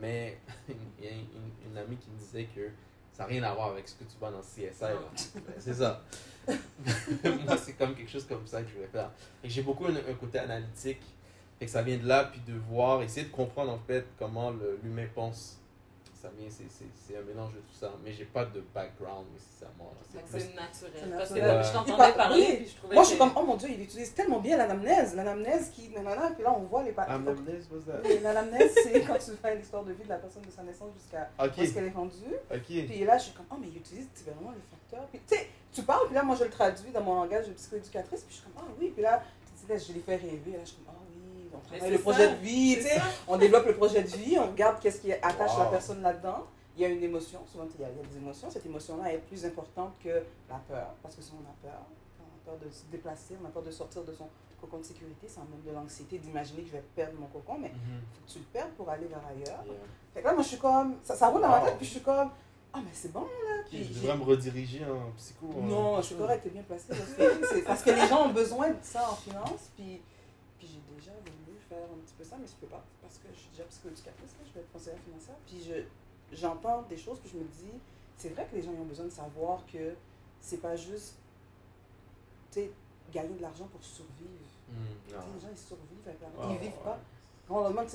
[0.00, 0.38] Mais
[0.68, 2.68] il y a une, une, amie qui me disait que
[3.12, 5.40] ça n'a rien à voir avec ce que tu vois dans CSI.
[5.58, 6.02] c'est ça.
[6.46, 9.10] Moi, c'est comme quelque chose comme ça que je voulais faire.
[9.42, 11.02] Et j'ai beaucoup un, un, côté analytique.
[11.60, 14.52] Et que ça vient de là, puis de voir, essayer de comprendre en fait comment
[14.82, 15.60] l'humain pense
[16.24, 17.92] ça vient, c'est un mélange de tout ça.
[18.02, 19.92] Mais j'ai pas de background nécessairement.
[20.08, 21.14] C'est naturel.
[21.18, 23.68] Parce que je t'entendais parler, puis je trouvais Moi, je suis comme, oh mon Dieu,
[23.70, 25.14] il utilise tellement bien l'anamnèse.
[25.14, 27.18] L'anamnèse qui, nanana, puis là, on voit les patrons.
[27.18, 27.68] L'anamnèse,
[28.22, 31.28] L'anamnèse, c'est quand tu fais l'histoire de vie de la personne de sa naissance jusqu'à
[31.38, 31.60] okay.
[31.60, 32.34] où est-ce qu'elle est rendue.
[32.62, 35.06] Puis là, je suis comme, oh, mais il utilise vraiment les facteurs.
[35.08, 37.52] Puis tu sais, tu parles, puis là, moi, je le traduis dans mon langage de
[37.52, 39.22] psychoéducatrice, puis je suis comme, ah oui, puis là,
[39.60, 40.52] tu dis, je les fais rêver.
[40.52, 40.93] Là, je suis comme,
[41.88, 42.78] le projet de vie,
[43.28, 46.46] on développe le projet de vie, on regarde qu'est-ce qui attache la personne là-dedans.
[46.76, 48.50] Il y a une émotion, souvent il y, a, des émotions.
[48.50, 51.80] Cette émotion-là est plus importante que la peur, parce que si on a peur,
[52.18, 54.28] on a peur de se déplacer, on a peur de sortir de son
[54.60, 57.70] cocon de sécurité, ça même de l'anxiété d'imaginer que je vais perdre mon cocon, mais
[57.72, 58.00] il mm-hmm.
[58.12, 59.64] faut que tu le perdes pour aller vers ailleurs.
[60.12, 61.92] Fait que là, moi, je suis comme, ça, ça roule dans ma tête, puis je
[61.92, 62.30] suis comme,
[62.72, 63.62] ah, mais c'est bon, là.
[63.68, 65.46] Puis je devrais me rediriger en psycho.
[65.62, 66.92] Non, je suis correct, t'es bien placé.
[67.64, 70.02] Parce que les gens ont besoin de ça en finance, puis,
[70.58, 71.12] puis j'ai déjà
[71.74, 74.52] un petit peu ça, mais je peux pas parce que je suis déjà psychoéducatrice, je
[74.52, 75.36] vais être conseillère financière.
[75.46, 77.78] Puis je, j'entends des choses, puis je me dis,
[78.16, 79.94] c'est vrai que les gens ont besoin de savoir que
[80.40, 81.16] c'est pas juste
[83.12, 84.30] gagner de l'argent pour survivre.
[84.68, 84.74] Mmh,
[85.08, 86.52] les gens, ils survivent avec l'argent.
[86.52, 86.98] ils vivent pas.
[87.46, 87.88] Quand on leur demande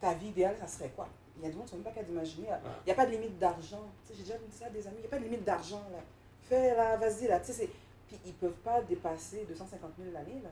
[0.00, 1.08] ta vie idéale, ça serait quoi?
[1.36, 2.48] Il y a des gens qui ne sont même pas qu'à d'imaginer.
[2.82, 3.82] Il n'y a pas de limite d'argent.
[4.10, 5.82] J'ai déjà dit ça à des amis, il n'y a pas de limite d'argent.
[5.92, 5.98] là.
[6.42, 7.40] Fais là, vas-y là.
[7.40, 10.42] Puis ils ne peuvent pas dépasser 250 000 l'année.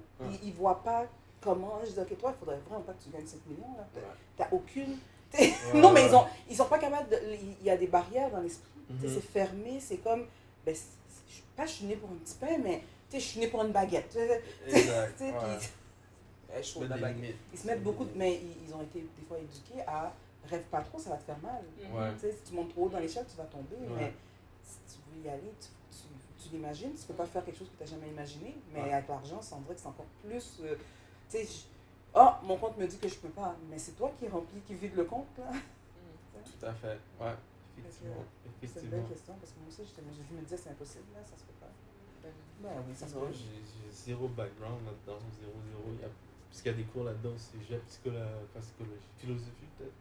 [0.43, 1.07] Ils ne voient pas
[1.41, 3.77] comment Je dis, ok, toi, il faudrait vraiment pas que tu gagnes 5 millions.
[3.77, 3.87] Là.
[3.95, 4.99] Tu n'as aucune.
[5.75, 7.19] non, mais ils ont, ils sont pas capables de.
[7.61, 8.69] Il y a des barrières dans l'esprit.
[8.91, 9.15] Mm-hmm.
[9.15, 10.27] C'est fermé, c'est comme.
[10.65, 13.63] Ben, je, pas je suis née pour un petit pain, mais je suis née pour
[13.63, 14.17] une baguette.
[14.67, 15.17] Exact.
[15.19, 15.27] Puis,
[17.53, 20.13] ils se mettent beaucoup, de, mais ils, ont été des fois éduqués à
[20.49, 21.63] rêve pas trop, ça va te faire mal.
[21.81, 22.21] Mm-hmm.
[22.21, 23.77] Si tu montes trop haut dans l'échelle, tu vas tomber.
[23.99, 24.13] Mais
[24.63, 26.07] si tu veux y aller, tu, tu,
[26.43, 26.95] tu l'imagines.
[26.95, 28.57] Tu peux pas faire quelque chose que tu n'as jamais imaginé.
[28.73, 30.61] Mais avec l'argent, c'est vrai que c'est encore plus.
[30.63, 30.77] Euh,
[31.31, 31.67] tu sais,
[32.15, 34.75] oh, mon compte me dit que je peux pas, mais c'est toi qui remplis, qui
[34.75, 35.51] vide le compte, là.
[35.51, 35.61] Mm.
[36.59, 37.35] Tout à fait, ouais,
[37.79, 38.25] effectivement.
[38.63, 41.37] C'est une belle question, parce que moi aussi, je, me disais c'est impossible, là, ça
[41.37, 41.71] se peut pas.
[42.23, 43.33] Ben, ben oui, ça se peut.
[43.33, 45.83] J'ai zéro background là-dedans, zéro, zéro.
[45.95, 46.09] Il y a,
[46.49, 50.01] parce qu'il y a des cours là-dedans aussi, j'ai psychologie, psychologie, philosophie peut-être.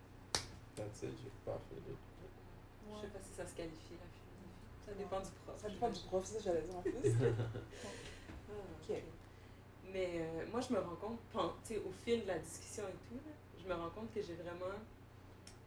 [0.76, 1.82] That's it, j'ai pas fait.
[1.84, 4.56] Je sais pas si ça se qualifie, la philosophie.
[4.86, 5.58] Ça dépend du prof.
[5.60, 6.94] Ça dépend du prof, ça j'allais dire en plus.
[8.88, 8.96] Ok.
[9.96, 11.20] Mais euh, moi, je me rends compte,
[11.72, 13.18] au fil de la discussion et tout,
[13.58, 14.76] je me rends compte que j'ai vraiment,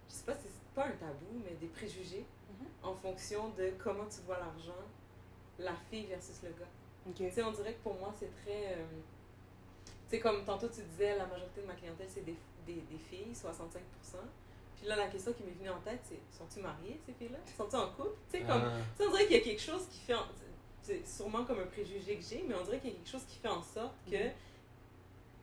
[0.07, 2.87] je sais pas si c'est pas un tabou, mais des préjugés mm-hmm.
[2.87, 4.85] en fonction de comment tu vois l'argent,
[5.59, 6.69] la fille versus le gars.
[7.09, 7.43] Okay.
[7.43, 8.77] on dirait que pour moi, c'est très.
[10.09, 12.37] c'est euh, comme tantôt tu disais, la majorité de ma clientèle, c'est des,
[12.67, 13.79] des, des, filles, 65%.
[14.77, 17.39] Puis là, la question qui m'est venue en tête, c'est sont-ils mariées, ces filles-là?
[17.57, 18.19] Sont-ils en couple?
[18.31, 18.61] Tu sais, comme.
[18.63, 18.77] Ah.
[19.01, 20.13] on dirait qu'il y a quelque chose qui fait
[20.89, 23.25] c'est sûrement comme un préjugé que j'ai, mais on dirait qu'il y a quelque chose
[23.29, 24.33] qui fait en sorte que, mhm.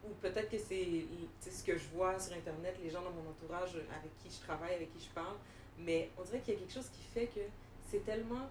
[0.05, 3.75] ou peut-être que c'est ce que je vois sur Internet, les gens dans mon entourage
[3.75, 5.35] avec qui je travaille, avec qui je parle,
[5.77, 7.41] mais on dirait qu'il y a quelque chose qui fait que
[7.89, 8.49] c'est tellement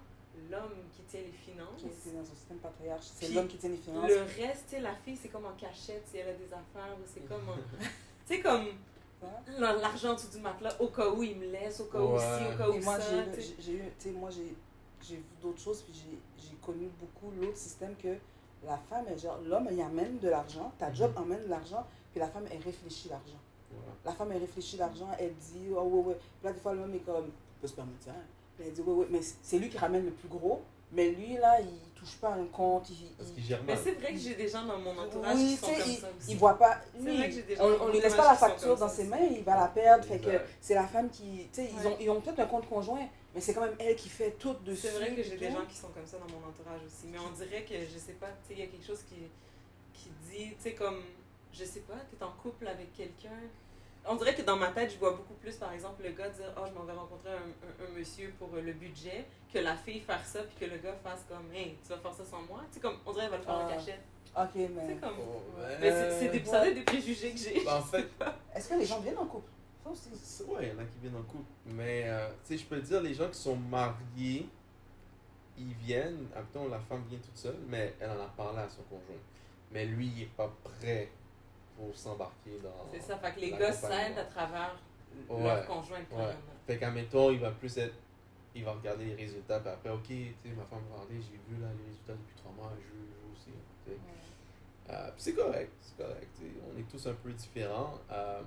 [0.49, 1.81] l'homme qui tient les finances.
[1.81, 4.09] Qui est dans un système patriarche, c'est l'homme qui tient les finances.
[4.09, 7.43] Le reste, la fille, c'est comme en cachette si elle a des affaires, c'est comme
[8.27, 8.65] tu sais, comme
[9.59, 12.57] l'argent dessous du matelas, au cas où il me laisse, au cas où ci, au
[12.57, 12.97] cas où moi,
[13.59, 14.55] j'ai eu, tu sais, moi, j'ai
[15.07, 15.93] j'ai vu d'autres choses, puis
[16.37, 18.15] j'ai connu beaucoup l'autre système que
[18.65, 21.23] la femme, est genre, l'homme, il amène de l'argent, ta job mhm.
[21.23, 23.39] emmène de l'argent, puis la femme, elle réfléchit l'argent.
[24.05, 26.13] La femme, elle réfléchit l'argent, elle dit, oh ouais, ouais.
[26.15, 27.29] Puis là, des fois, l'homme est comme,
[27.61, 28.11] peut se permettre ça.
[28.57, 31.33] Puis elle dit, ouais, ouais, mais c'est lui qui ramène le plus gros, Mais lui,
[31.33, 32.89] là, il touche pas un compte.
[32.89, 33.83] Il, Parce il- gère Mais mal.
[33.83, 36.07] c'est vrai que j'ai des gens dans mon entourage Oui, qui sont comme il- ça
[36.17, 36.31] aussi.
[36.31, 36.77] il voit pas.
[36.99, 39.17] Lui, vrai que des gens on, mon lui laisse pas la facture dans ses mains,
[39.31, 40.05] il va la perdre.
[40.05, 40.45] Fait que Exact.
[40.61, 41.47] c'est la femme qui.
[41.51, 41.93] Tu sais, ils, Ouais.
[41.93, 44.53] ont, ils ont peut-être un compte conjoint, mais c'est quand même elle qui fait tout
[44.65, 44.87] dessus.
[44.87, 47.07] C'est vrai que j'ai des gens qui sont comme ça dans mon entourage aussi.
[47.11, 49.17] Mais on dirait que, je sais pas, tu sais, il y a quelque chose qui,
[49.93, 51.01] qui dit, tu sais, comme,
[51.53, 53.37] je sais pas, t'es en couple avec quelqu'un.
[54.07, 56.53] On dirait que dans ma tête, je vois beaucoup plus, par exemple, le gars dire,
[56.57, 59.99] oh, je m'en vais rencontrer un, un- un monsieur pour le budget, que la fille
[59.99, 62.61] faire ça, puis que le gars fasse comme, hey, tu vas faire ça sans moi?
[62.69, 63.73] Tu sais, comme, on dirait qu'elle va le faire en Ah.
[63.73, 64.01] cachette.
[64.37, 64.95] Ok, C'est mais.
[64.97, 65.15] comme.
[65.19, 65.41] Oh,
[65.79, 66.45] Mais c'est c'est des, ouais.
[66.45, 67.67] ça doit être des préjugés que j'ai.
[67.69, 68.05] En fait,
[68.55, 69.49] Est-ce que les gens viennent en couple?
[69.49, 69.54] c'est-
[69.89, 71.43] ouais, il y en a qui viennent en couple.
[71.65, 74.47] Mais, euh, tu sais, je peux te dire, les gens qui sont mariés,
[75.57, 79.15] ils viennent, la femme vient toute seule, mais elle en a parlé à son conjoint.
[79.71, 81.09] Mais lui, il n'est pas prêt
[81.77, 82.69] pour s'embarquer dans.
[82.91, 84.75] C'est ça, fait que les gars s'aident à travers
[85.29, 85.43] Ouais.
[85.43, 85.99] leur conjoint.
[86.11, 86.35] Ouais.
[86.67, 87.95] Fait qu'admettons, il va plus être.
[88.53, 91.37] Il va regarder les résultats, puis après, ok, tu sais, ma femme va regarder, j'ai
[91.53, 93.51] vu là, les résultats depuis trois mois, je veux aussi.
[93.85, 93.97] tu sais.
[94.89, 96.29] Euh, c'est correct, c'est correct.
[96.73, 97.99] On est tous un peu différents.
[98.11, 98.41] Euh,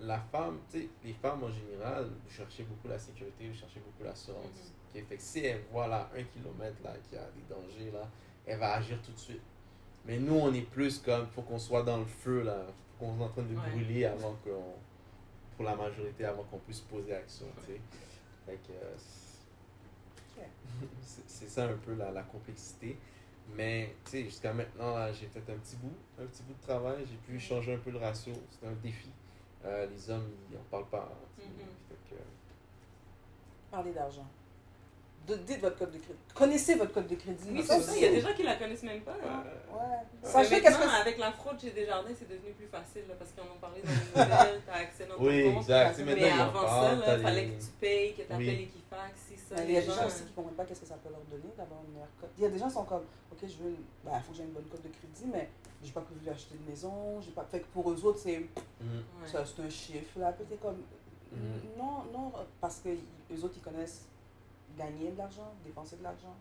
[0.00, 3.80] la femme, tu sais, les femmes en général, vous cherchez beaucoup la sécurité, vous cherchez
[3.80, 4.72] beaucoup l'assurance.
[4.92, 8.08] Fait que si elle voit là un kilomètre là, qu'il y a des dangers là,
[8.46, 9.42] elle va agir tout de suite.
[10.06, 12.64] Mais nous, on est plus comme, faut qu'on soit dans le feu là,
[12.98, 13.70] faut qu'on soit en train de Ouais.
[13.70, 14.74] brûler avant qu'on,
[15.56, 17.80] pour la majorité, avant qu'on puisse poser action, tu sais.
[18.46, 18.94] Fait que, euh,
[21.26, 22.96] c'est- ça un peu la, la complexité.
[23.56, 27.04] Mais, tu sais, jusqu'à maintenant, j'ai fait un petit bout, un petit bout de travail.
[27.06, 28.32] J'ai pu changer un peu le ratio.
[28.50, 29.10] C'était un défi.
[29.64, 31.08] Euh, les hommes, ils n'en parlent pas.
[31.10, 31.42] hein, tu.
[31.42, 31.68] Mhm.
[31.88, 32.20] Fait que,
[33.70, 34.26] Parlez d'argent.
[35.26, 36.18] De- dites votre code de crédit.
[36.34, 37.48] Connaissez votre code de crédit.
[37.50, 37.96] Oui, Ça c'est ça.
[37.96, 39.12] Il y a des gens qui la connaissent même pas.
[39.12, 39.42] hein.
[39.46, 39.96] euh, Ouais.
[40.22, 43.30] Sachez qu'est-ce maintenant, que avec la fraude chez Desjardins, c'est devenu plus facile là, parce
[43.32, 45.62] qu'ils en ont parlé dans les nouvelles, t'as accès dans ton Oui, compte.
[45.62, 45.96] exact.
[45.96, 48.68] Tu Mais avant ça, il fallait que tu payes, que tu appelles Oui.
[48.70, 49.64] Equifax, ça.
[49.64, 51.20] Il y a des gens aussi qui ne comprennent pas qu'est-ce que ça peut leur
[51.30, 52.30] donner d'avoir une meilleure cote.
[52.38, 54.36] Il y a des gens qui sont comme, ok, je veux, une- bah, faut que
[54.38, 55.48] j'ai une bonne cote de crédit, mais
[55.82, 57.44] j'ai pas prévu d'acheter de maison, j'ai pas.
[57.44, 58.38] Fait que pour eux autres, c'est.
[58.38, 58.46] Ouais.
[59.26, 60.32] ça, c'est un chiffre là.
[60.32, 60.82] Peut-être comme,
[61.32, 61.60] Mhm.
[61.78, 64.02] non, non, parce que eux autres ils connaissent
[64.78, 66.34] gagner de l'argent, dépenser de l'argent,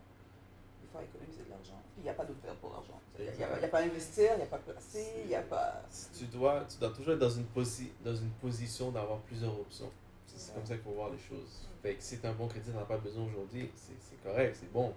[0.84, 1.80] il faut économiser de l'argent.
[1.94, 3.00] Puis il n'y a pas d'autre faire pour l'argent.
[3.18, 5.08] Il n'y a, il y a pas à investir, il n'y a pas à placer,
[5.24, 5.82] il n'y a pas.
[6.18, 9.90] Tu dois, tu dois toujours être dans une, posi dans une position d'avoir plusieurs options.
[10.26, 11.68] C'est comme ça qu'il faut voir les choses.
[11.82, 13.94] Fait que si tu as un bon crédit, tu n'en as pas besoin aujourd'hui, c'est
[14.00, 14.94] c'est correct, c'est bon.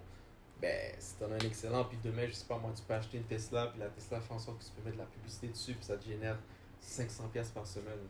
[0.61, 2.93] Ben, si tu en as un excellent, puis demain, je sais pas moi, tu peux
[2.93, 5.07] acheter une Tesla, puis la Tesla fait en sorte que tu peux mettre de la
[5.07, 6.37] publicité dessus, puis ça te génère
[6.83, 8.07] 500$ piastres par semaine.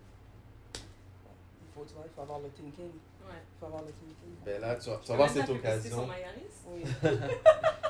[0.75, 2.85] Il faut, tu vois, il faut avoir le thinking.
[3.27, 3.35] Ouais.
[3.35, 4.35] Il faut avoir le thinking.
[4.45, 6.13] Ben là, tu vas, tu avoir cette la publicité sur occasion.
[6.69, 6.81] Oui,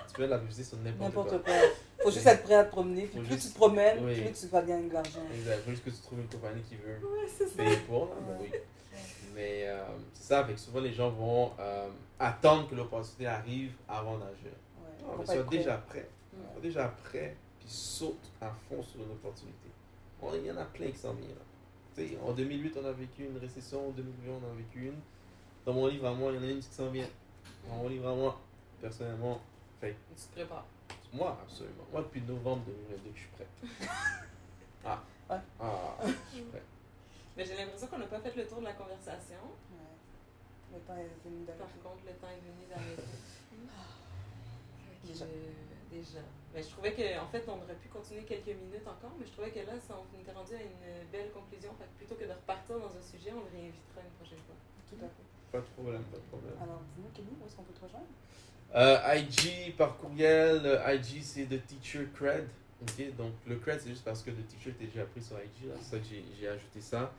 [0.07, 1.23] Tu peux mettre la publicité sur n'importe quoi.
[1.23, 1.53] n'importe quoi.
[1.99, 3.05] Il faut juste être prêt à te promener.
[3.05, 4.21] Puis Faut plus juste- tu te promènes, oui.
[4.21, 5.19] plus tu vas gagner de l'argent.
[5.33, 5.63] Exact.
[5.63, 7.55] Faut juste que tu trouves une compagnie qui veut Ouais, c'est ça.
[7.63, 8.05] payer pour.
[8.07, 8.49] Là, ben oui.
[9.37, 13.71] Mais euh, c'est ça, fait que souvent les gens vont euh, attendre que l'opportunité arrive
[13.87, 14.49] avant d'agir.
[14.81, 15.03] Ouais.
[15.03, 15.57] Non, mais être prêt.
[15.59, 16.09] déjà prêt.
[16.33, 16.37] Mm.
[16.53, 19.69] Sois déjà prêt, puis saute à fond sur une opportunité.
[20.19, 21.29] Bon, il y en a plein qui s'en viennent.
[21.29, 21.45] là.
[21.95, 23.89] Tu sais, En 2008, on a vécu une récession.
[23.89, 24.99] En 2020, on en a vécu une.
[25.63, 27.07] Dans mon livre à moi, il y en a une qui s'en vient.
[27.69, 28.41] Dans mon livre à moi,
[28.81, 29.39] personnellement,
[29.79, 30.65] fait Tu te prépares.
[31.13, 31.83] moi, absolument.
[31.91, 33.47] Moi, depuis novembre 2022, je suis prêt.
[34.83, 35.03] Ah.
[35.29, 35.37] Ouais.
[35.59, 36.63] Ah, je suis prêt.
[37.37, 39.37] Mais j'ai l'impression qu'on n'a pas fait le tour de la conversation.
[39.71, 39.93] Ouais.
[40.73, 41.79] Le temps est venu Par d'arriver.
[41.85, 43.13] contre, le temps est venu d'arrêter.
[45.05, 45.25] Déjà.
[45.25, 45.53] Euh,
[45.91, 46.19] déjà.
[46.53, 49.51] Mais je trouvais qu'en fait, on aurait pu continuer quelques minutes encore, mais je trouvais
[49.51, 51.71] que là, ça, on était rendu à une belle conclusion.
[51.77, 54.57] Fait que plutôt que de repartir dans un sujet, on le réinvitera une prochaine fois.
[54.89, 55.27] Tout à fait.
[55.51, 56.55] Pas de problème, pas de problème.
[56.59, 58.07] Alors, dis-nous, Kenny, où est-ce qu'on peut te rejoindre?
[58.75, 62.49] Euh, IG par courriel, euh, IG c'est The Teacher Cred.
[62.81, 65.69] Ok, donc le cred c'est juste parce que The Teacher était déjà pris sur IG,
[65.79, 66.05] c'est ça que
[66.39, 67.13] j'ai- ajouté ça.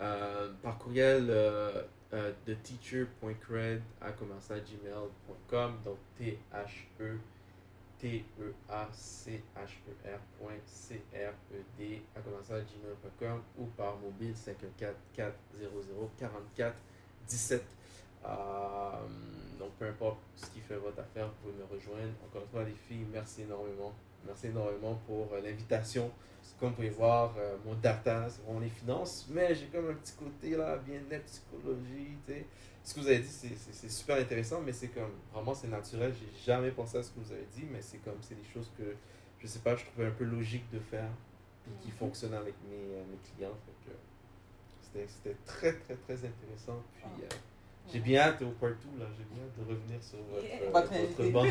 [0.00, 7.18] Euh, par courriel, euh, euh, theteacher.cred à commercialgmail.com, donc T-H-E
[10.74, 16.72] T-E-A-C-H-E-R.C-R-E-D à commercialgmail.com ou par mobile 514-400-44-17.
[17.52, 17.58] Euh,
[19.58, 22.12] donc, peu importe ce qui fait votre affaire, vous pouvez me rejoindre.
[22.26, 23.92] Encore une fois, les filles, merci énormément.
[24.26, 26.10] Merci énormément pour euh, l'invitation.
[26.58, 29.94] Comme vous pouvez voir, euh, mon data, c'est vraiment les finances, mais j'ai comme un
[29.94, 32.46] petit côté là, bien-être, psychologie, tu sais.
[32.82, 36.14] Ce que vous avez dit, c'est- super intéressant, mais c'est comme, vraiment, c'est naturel.
[36.14, 38.70] J'ai jamais pensé à ce que vous avez dit, mais c'est comme, c'est des choses
[38.78, 38.94] que,
[39.40, 41.08] je sais pas, je trouvais un peu logique de faire,
[41.64, 41.94] puis qui Mhm.
[41.94, 43.56] fonctionnent avec mes, euh, mes clients.
[45.08, 46.80] C'était- très, très, très intéressant.
[46.96, 47.28] Puis, euh,
[47.92, 49.06] j'ai bien hâte au partout, là.
[49.16, 50.62] J'ai bien hâte de revenir sur votre, Yeah.
[50.62, 51.44] euh, Votre banc.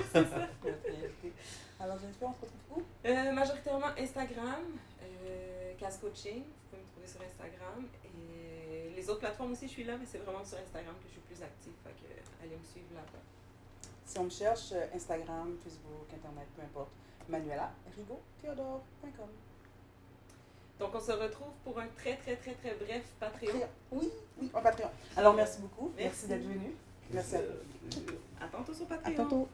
[1.80, 4.64] Alors, Jennifer, on se retrouve où Euh, majoritairement Instagram,
[5.04, 7.86] euh, Cas Coaching, vous pouvez me trouver sur Instagram.
[8.06, 11.12] Et les autres plateformes aussi, je suis là, mais c'est vraiment sur Instagram que je
[11.14, 11.74] suis plus active.
[11.84, 12.08] Fait que
[12.44, 13.20] allez me suivre là-bas.
[14.06, 16.92] Si on me cherche, euh, Instagram, Facebook, Internet, peu importe,
[17.28, 19.30] Manuela Rigaud, Théodore.com.
[20.84, 23.62] Donc, on se retrouve pour un très, très, très, très bref Patreon.
[23.94, 24.10] Oui,
[24.42, 24.90] oui, en Patreon.
[25.16, 25.94] Alors, merci beaucoup.
[25.98, 26.28] Merci.
[26.28, 26.76] Merci, d'être venu.
[27.10, 27.62] Merci à Euh,
[28.42, 29.16] À tantôt sur À Patreon.
[29.16, 29.48] tantôt.